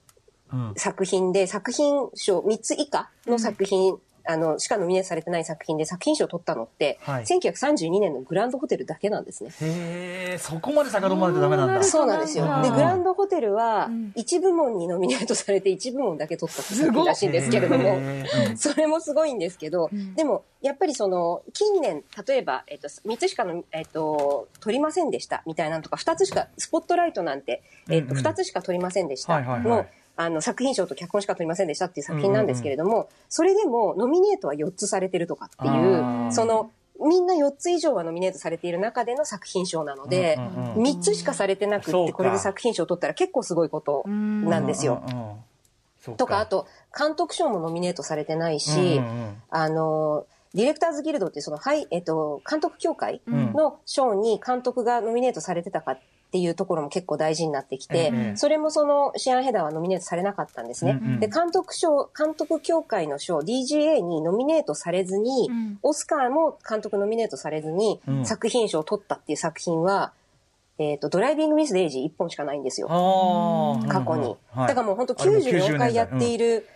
[0.53, 0.73] うん。
[0.78, 3.97] 作品で、作品賞3つ以下の作品、
[4.28, 7.23] あの、しかノミネートされてない作品で作品賞を取ったのって、はい。
[7.23, 9.51] 1932年のグランドホテルだけなんですね。
[9.61, 11.84] へえ、そこまで遡らないとダメなんだ。
[11.84, 12.45] そうなんですよ。
[12.61, 17.99] で、グランドホテルはうん、1部門にノミネートされて1部門だけ取った作品らしいんですけれども、
[18.55, 20.15] それもすごいんですけど、うん。
[20.15, 28.25] でも、やっぱりその、近年、例えば、えっと、3つしかの、えっと、取りませんでした、みたいなのとか、2つしか、スポットライトなんて、えっと、うんうん。
[28.25, 29.63] 2つしか取りませんでしたはいはいはい。
[29.63, 29.86] の、
[30.18, 45.03] あの、作品賞と脚本しか取りませんでしたっていう作品なんですけれども、それでも、ノミネートは4つされてるとかっていう、その、みんな4つ以上はノミネートされている中での作品賞なのでうんうんうん、3つしかされてなくって、これで作品賞を取ったら結構すごいことなんですよ。
[46.15, 49.36] とか、あと、監督賞もノミネートされてないし、うんうんうん。
[49.49, 53.53] あの、ディレクターズギルドっていうその、はい、えっと、監督協会うん。
[53.53, 55.97] の賞に監督がノミネートされてたか
[56.28, 60.99] っていうところも結構大事になってきて、ええそれもその、シアンヘダーはノミネートされなかったんですね。
[61.01, 61.19] うんうん。
[61.21, 65.80] で、監督賞、監督協会の賞、DGA にノミネートされずに、うん。
[65.84, 68.25] オスカーも監督ノミネートされずに、うん。
[68.25, 70.11] 作品賞を取ったっていう作品は、
[70.80, 72.88] えっ、と、ドライビングミスでエイジ1本しかないんですよ。
[72.88, 74.36] 過去に。
[74.55, 76.67] だからもう本当あれも94回やっている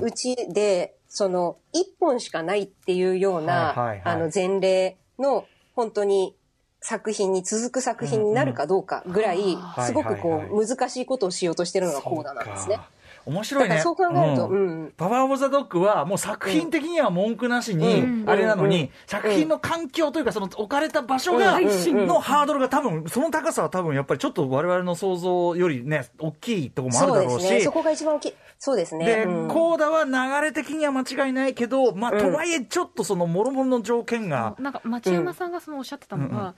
[0.00, 4.02] うちで、その、1本しかないっていうようはいはいはな、い。
[4.04, 5.44] あの、前例の、
[5.74, 6.34] 本当に、
[6.80, 12.80] 作品に続く作品になるかどうかぐらいん、すごくこう、難しいことをしようとしてるのがコーダなんですね
[13.26, 13.68] 面白いね。
[13.68, 14.84] だからそう考えると、ううん。
[14.86, 14.92] ん。
[14.96, 18.30] パワー・オブ・ザ・ドッグはもう作品的には文句なしに、うん。
[18.30, 18.90] あれなのに、うん。
[19.06, 22.06] 作品の環境というか、その置かれた場所が、うん。
[22.06, 27.42] のハードルが多分、その高さは多分やっぱりちょっと我々の想像よりね、大きいところもあるそうだろうし。
[27.42, 27.60] ですね。
[27.60, 28.34] そこが一番大きい。
[28.58, 29.06] そうですね。
[29.06, 29.48] で、うん。
[29.48, 36.54] コーダは流れ的には間違いないけど、まあ、とはいえ、ちょっとその、もろもろの条件が、なんか町山さんがそのおっしゃってたのが、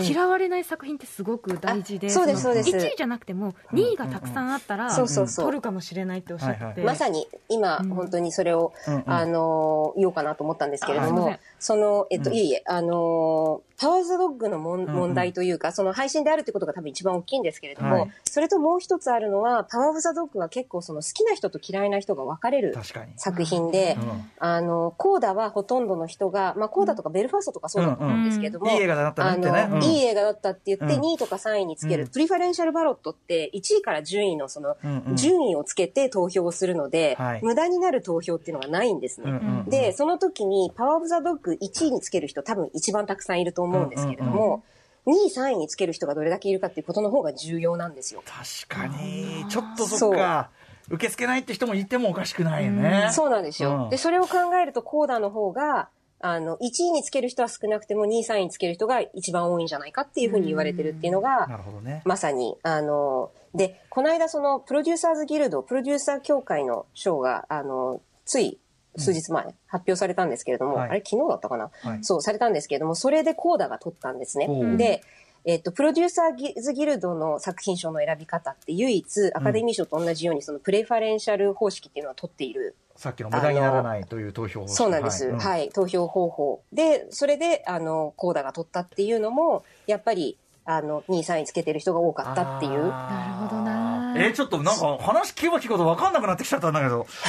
[0.00, 2.70] 嫌われない作品ってすごく大事で、あそうですのそうです。
[2.70, 5.44] 1位じゃなくても2位がたくさんあったら、そうそうそう。
[5.46, 6.80] 取るかもしれないっておっしゃって。
[6.82, 7.88] まさに今、うん。
[7.90, 9.02] 本当にそれを、うんうん。
[9.06, 12.36] あの言おうかなと思ったんですけれどもその、えっと、うん。
[12.36, 14.94] いえいえ、あのパワーズドッグのもんんうん。
[14.94, 18.10] 問題というか、その配信であるってことが多分一番大きいんですけれども、はい。
[18.24, 22.76] それともう一つあるのは、パワーオブザドッグは結構その好きな人と嫌いな人が分かれる。
[23.16, 24.30] 作品で、うん。
[24.38, 29.66] あの、コーダはほとんどの人が、まあ、コーダとかベルファーストとかそうだと思うんですけれども、いい映画だったってね。
[29.68, 29.82] の、うん。
[29.82, 31.00] いい映画だったって言って、うん。
[31.00, 32.08] 2位とか3位につける、うん。
[32.08, 35.16] プリファレンシャルバロットって、1位から順位のその、うんうん。
[35.16, 37.40] 順位をつけて投票をするので、はい。
[37.42, 39.30] 無駄になる投票っていうのがないんですね。
[39.30, 39.68] うんうんうん。
[39.68, 44.64] で、その時に、パワーオブザドッグ1位につける人多分一番たくさんいると思うんですけれども、
[45.06, 48.22] 2位、3位につける人がどれだけいるかっていうことの方が重要なんですよ。
[48.24, 50.50] 確かに、ちょっとそっか、
[50.88, 53.08] 受け付けないって人もいてもおかしくないよね。
[53.12, 53.84] そうなんですよ。
[53.84, 55.88] うんで、それを考えると、コーダの方が、
[56.20, 62.02] あの、1位につける人は少なくても、2位、3位につける人が一番多いんじゃないかっていうふうに言われてるっていうのが、なるほどね。
[62.04, 68.60] まさに、あの、で、この間その、プロデューサーズギルド、プロデューサー協会の賞が、あの、つい
[68.96, 70.90] 数日前、発表されたんですけれども、はい。
[70.90, 72.04] あれ昨日だったかな、はい。
[72.04, 74.48] そう、されたんですけれども、それでコーダが取ったんですね。
[74.76, 75.02] で、
[75.44, 82.76] えっと、プロデューサーズギルドの作品賞の選び方って唯一アカデミー賞と同じようにそのプレファレンシャル方式っていうのは取っている。
[82.94, 85.30] さっきの無駄にならないという投票そうなんです。
[85.30, 85.38] はい。
[85.38, 86.62] はい、投票方法。
[86.72, 92.88] で、それで、あの、コーダが取ったっていうのも、やっぱり、あの、2位、3位つけてる人が多かったっていう。
[92.88, 94.14] なるほどな。
[94.16, 97.06] えーちょっとなんか話聞けば聞くほど分かんなくなってきちゃったんだけど。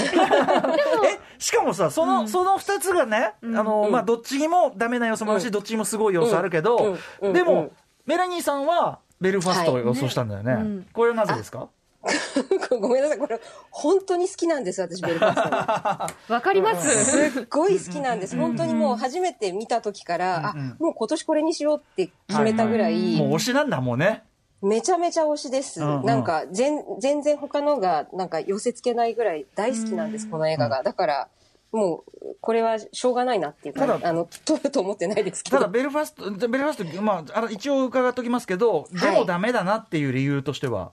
[1.06, 5.52] えしかもさその、その2つがね、あのまあ、どっちにもダメな要素もあるし、うん。
[5.52, 7.00] どっちにもすごい要素あるけど、うん。
[7.22, 7.34] うん。
[7.34, 7.72] でも、うん。
[8.06, 10.88] メラニーさんはベルファストを予想したんだよね、はいねうん。
[10.92, 11.70] これはなぜですか？
[12.80, 13.40] ごめんなさい、これ、
[13.72, 16.10] 本当に好きなんです、私、ベルファストが。
[16.30, 17.06] わかります。
[17.06, 18.36] すっごい好きなんです。
[18.38, 24.24] 本当にもう初めて見た時から、あ、もう今年これにしようって決めたぐらい、もう推しなんだもうね。
[24.62, 25.82] めちゃめちゃ推しです。
[25.82, 26.06] うんうん。
[26.06, 30.84] なんか、全全然他のが、なんか寄せ付けないぐらい大好きなんです、この映画が。
[30.84, 31.28] だから、
[31.74, 35.58] もう、これはしょうがないなっていうか、ただあの、撮ると思ってないですけど。
[35.58, 40.92] ただベルファストベルファスト、まあ、あの一応伺っときますけど、でもダメだなっていう理由としては、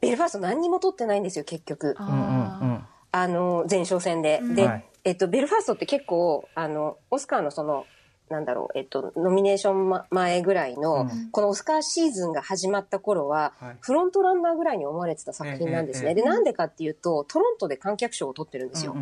[0.00, 1.94] ベルファスト何にも撮ってないんですよ、結局。
[1.98, 4.40] あの、前哨戦で。
[4.54, 7.86] で、はいえっと、ベルファストって結構、あの、オスカーのその、
[8.28, 16.10] なんだろう、えっと、ノミネーションま前ぐらいの、うんこのオスカーシーズンが始まった頃は、はいフロントランナーぐらいに思われてた作品なんですね。
[16.10, 18.94] ええで、なんでかっていうと、トロントで観客賞を取ってるんですよ。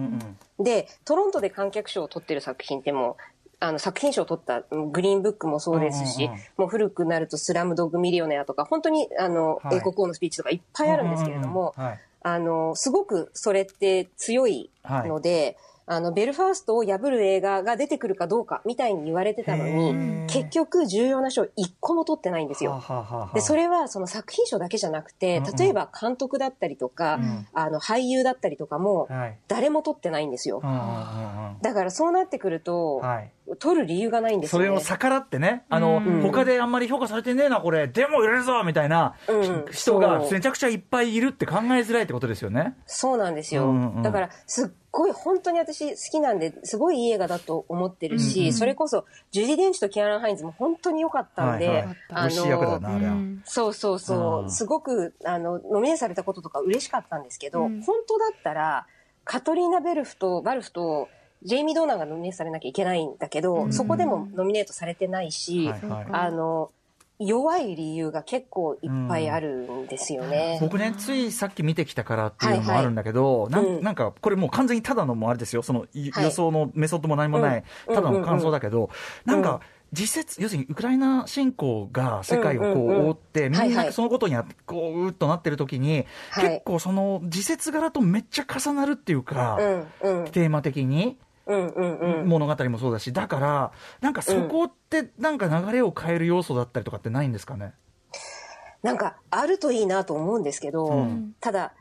[0.61, 3.17] で、トロントで観客賞を取ってる作品ってもう、
[3.59, 6.41] あの、作品賞を取ったうんグリーンブックもそうですし、うんうんうん。
[6.59, 9.77] もう古くなるとスラムドッグミリオネアとか、本当に、あの、はい。
[9.79, 12.01] 英国王のスピーチとかいっぱいあるんですけれども、うんうんうんはい。
[12.23, 15.57] あの、すごくそれって強いので、
[15.89, 20.27] あの、ベルファーストを破る映画が出てくるかどうかみたいに言われてたのへに、ー。
[20.27, 22.83] 結局重要な賞一個も取ってないんですよ。
[23.35, 27.47] で、それはその作品賞だけじゃなくて例えば監督だったりとか、うん。
[27.55, 29.39] あの、俳優だったりとかも、はい。
[29.47, 30.61] 誰も取ってないんですよ。
[30.63, 30.67] う。
[30.67, 31.59] んうんうんうん。
[31.63, 33.31] だからそうなってくると、はい。
[33.61, 34.67] 取る理由がないんですよね。
[34.67, 36.23] それを逆らってね、あの、うん。
[36.23, 39.65] 他であんまり評価されてねえな、これ、でも入れるぞみたいなうん。
[39.71, 42.75] 人がめちゃくちゃいっぱいいるって考えづらいってことですよね。
[42.87, 43.69] そうなんですよ。
[43.69, 44.03] うんうん。
[44.03, 51.77] だから、すっごい、本当に私好きなんで、すごいいい映画だと思ってるし、うんうんそれこそ、ジュディ・デンチとキアラン・ハインズも本当に良かったんで、はい。
[51.77, 52.31] はいあの、
[53.45, 54.51] そうそうそう、うん。
[54.51, 57.83] すごく、あの、ノミネートされたこととか嬉しかったんですけど、うん。
[57.83, 58.87] 本当だったら、
[59.25, 61.11] カトリーナ・ベルフと、バルフと、
[61.43, 63.73] ジェイミー・ドーナーがノミネートされなきゃいけないんだけど、うん。
[63.73, 66.07] そこでもノミネートされてないし、はいはい。
[66.11, 66.71] あの、
[67.19, 70.59] 弱い理由が結構いっぱいあるんですよね。
[70.61, 73.67] 僕ね、ついさっき見てきたからっていうのもあるんだけど、なはい。
[73.67, 73.83] うんん。
[73.83, 76.25] なんか、これもう完全にただのもうあれですよ、そのいはい。
[76.25, 77.95] 予想のメソッドも何もない、うん。
[77.95, 78.91] ただの感想だけど、
[79.27, 79.33] うん。
[79.33, 79.61] なんか、
[79.93, 83.07] 実説、要するにウクライナ侵攻が世界をこうんうんうん。
[83.07, 86.49] う覆って、みんなはいはいそのことにあこう、うっとなってる時に、はい。
[86.51, 89.59] 結構その時節柄とめっちゃ重なるっていうか、
[90.03, 91.19] うん、うん、テーマ的に。
[91.47, 92.29] うん、うん、うん。
[92.29, 97.75] 物語もそうだし、だから、なんかそこって、なんか流れを変える要素だったりとかってないんですかね？
[98.83, 101.73] なんかあるといいなと思うんですけど、うんただ、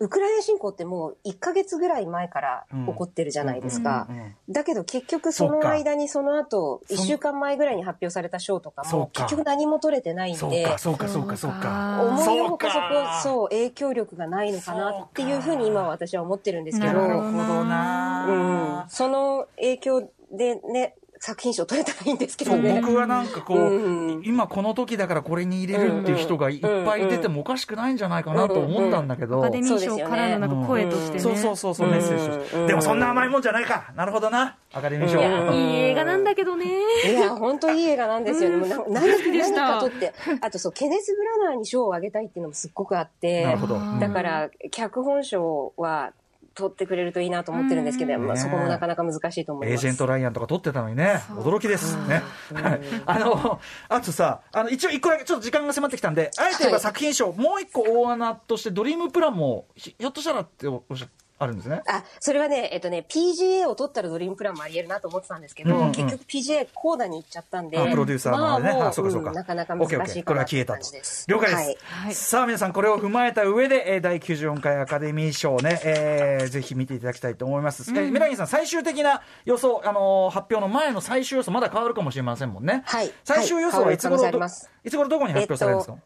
[0.00, 4.06] ウクライナ侵攻ってもう1ヶ月ぐらい前から起こってるじゃないですか。
[4.08, 11.36] うんうんうんだけど結局その間にその後、1週間前ぐらいに発表された賞とかも結局何も取れてないんそうで、かそうかそうか。
[11.36, 12.02] そうか。
[12.02, 17.32] 思いそうのほかそこか、そう、影響力がないのかなっていうふうに今は私は思ってるんですけど、なるほどう
[17.64, 22.80] ん、なその影響でね、作品賞取れたらいいんですけそうどね。
[22.80, 24.22] 僕はなんかこう、うん。
[24.24, 31.20] 今この時だからこれに入れるっていう人がいっぱい出てもおかしくないんじゃないかなと思ったんだけど、アカデミー賞からのなんか声としてね。
[31.20, 32.66] そうそうそうそう、メッセージとして、うん。
[32.68, 33.92] でもそんな甘いもんじゃないか。
[33.94, 34.56] なるほどな。
[34.72, 36.66] アカデミー賞、いやいい映画なんだけどね。
[37.04, 38.56] いや、本当いい映画なんですよね。
[38.56, 43.44] もうな何何かとって、あとそう、ケネス・ブラナーに賞をあげたいっていうのもすっごくあって。
[43.44, 44.00] なる、ほど、あー。
[44.00, 46.14] だから、脚本賞は
[46.60, 48.26] 取ってくれるといいなと思ってるんですけど、うん。
[48.26, 49.86] まあ、そこもなかなか難しいと思います。
[49.86, 52.22] エージェント・ライアンとか撮ってたのにね、驚きですね。
[52.54, 52.80] はい。
[53.06, 56.80] あの、あとさ、あの、一応一個だけ、ちょっと時間が迫ってきたんで、あえて言えばはい。
[56.80, 61.08] 作品賞、もう一個大穴として、ドリームプランも、ひひょっとしたらっておっしゃ
[61.40, 61.82] あるんですね。
[61.88, 65.92] あ、それはね、えっとね、PGA を取ったらドリームプランもあり得るなと思ってたんですけど、うんうん。
[65.92, 68.64] 結局 PGA コーダに行っちゃったんで、あプロデューサーのね。
[68.70, 69.30] まあもあそうかそうか。
[69.30, 70.80] んなかなか難しいかなこれは消えたと。
[71.28, 71.76] 了解です、はい。
[72.04, 82.82] はいさあ皆さんこれを踏まえた上で、えー、第94回アカデミー賞ね、えーぜひ見ていただきたいと思います、えーメラニーさん最終的な予想、あのー発表の前の最終予想まだ変わるかもしれませんもんね。
[82.86, 83.10] はい。
[83.24, 84.50] 最終予想はいつ頃,、はい
[84.84, 85.98] いつ頃どこに発表されるんですか、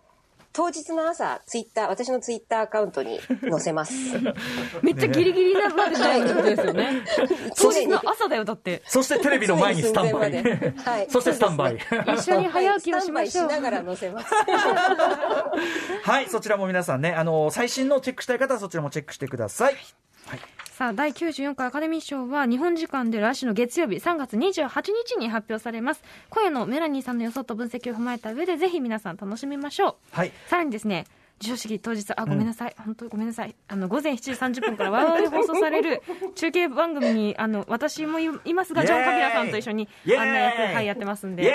[0.55, 3.19] 当日の朝、ツイッター、私のツイッターアカウントに
[3.51, 3.93] 載せます。
[4.83, 7.03] めっちゃギリギリなまでしたってことですよね。
[7.59, 8.81] 当日の朝だよ、だって。
[8.87, 11.11] そしてテレビの前にスタンバイ、はい。
[11.11, 11.79] そしてスタンバイ、
[12.17, 13.51] 一緒に早起きをしましょう。
[13.51, 14.33] しながら載せます。
[16.05, 19.77] はいそちらも皆さんね、あのー最新のチェックしたい方はそちらもチェックしてください
[20.77, 24.69] さあ、第94回アカデミー賞は日本時間で来週の月曜日3月28
[25.07, 26.03] 日に発表されます。
[26.31, 29.95] 今夜のメラニーさんの予想と分析を踏まえた上でぜひ皆さん楽しみましょう。
[30.11, 31.07] はいさらにですね、
[31.41, 33.55] 授賞式当日、あ、ごめんなさい、本当にごめんなさい。
[33.69, 34.17] あの、午前7
[34.53, 36.03] 時30分から我々で放送される
[36.35, 41.53] 中継番組に、あの、私もいいますが、ジョン・カビラさんと一緒に案内役、はい、やってますんイで、よ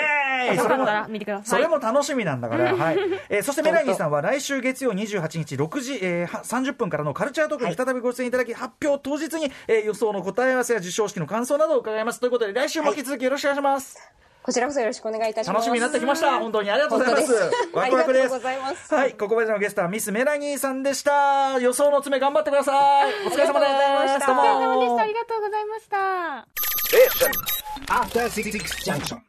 [0.64, 1.46] かったら見てください。
[1.46, 2.98] それも楽しみなんだから、はい。
[3.28, 12.20] えー そしてメラニーさんは来週月曜28日6時、えーは30分からのカルチャートークに再びご出演いただき、発表当日に、えー予想の答え合わせや授賞式の感想などを伺います。
[12.20, 13.98] ということで来週も引き続きよろしくお願いします、
[14.42, 15.56] こちらこそよろしくお願いいたします。
[15.56, 16.38] 楽しみになってきました。
[16.40, 17.32] 本当にありがとうございます。
[17.72, 18.24] ワクワクです。
[18.24, 18.94] ありがとうございます。
[18.94, 21.58] はいここまでのゲストはミスメラニーさんでした。
[21.60, 23.12] 予想の詰め頑張ってください。
[23.26, 23.72] お疲れ様です。
[23.72, 24.26] ありがとうございました。
[24.26, 24.40] どうも。
[24.40, 25.02] お疲れ様でした。
[25.02, 26.46] ありがとうございました。
[27.92, 28.50] After Six
[28.84, 29.18] Junction.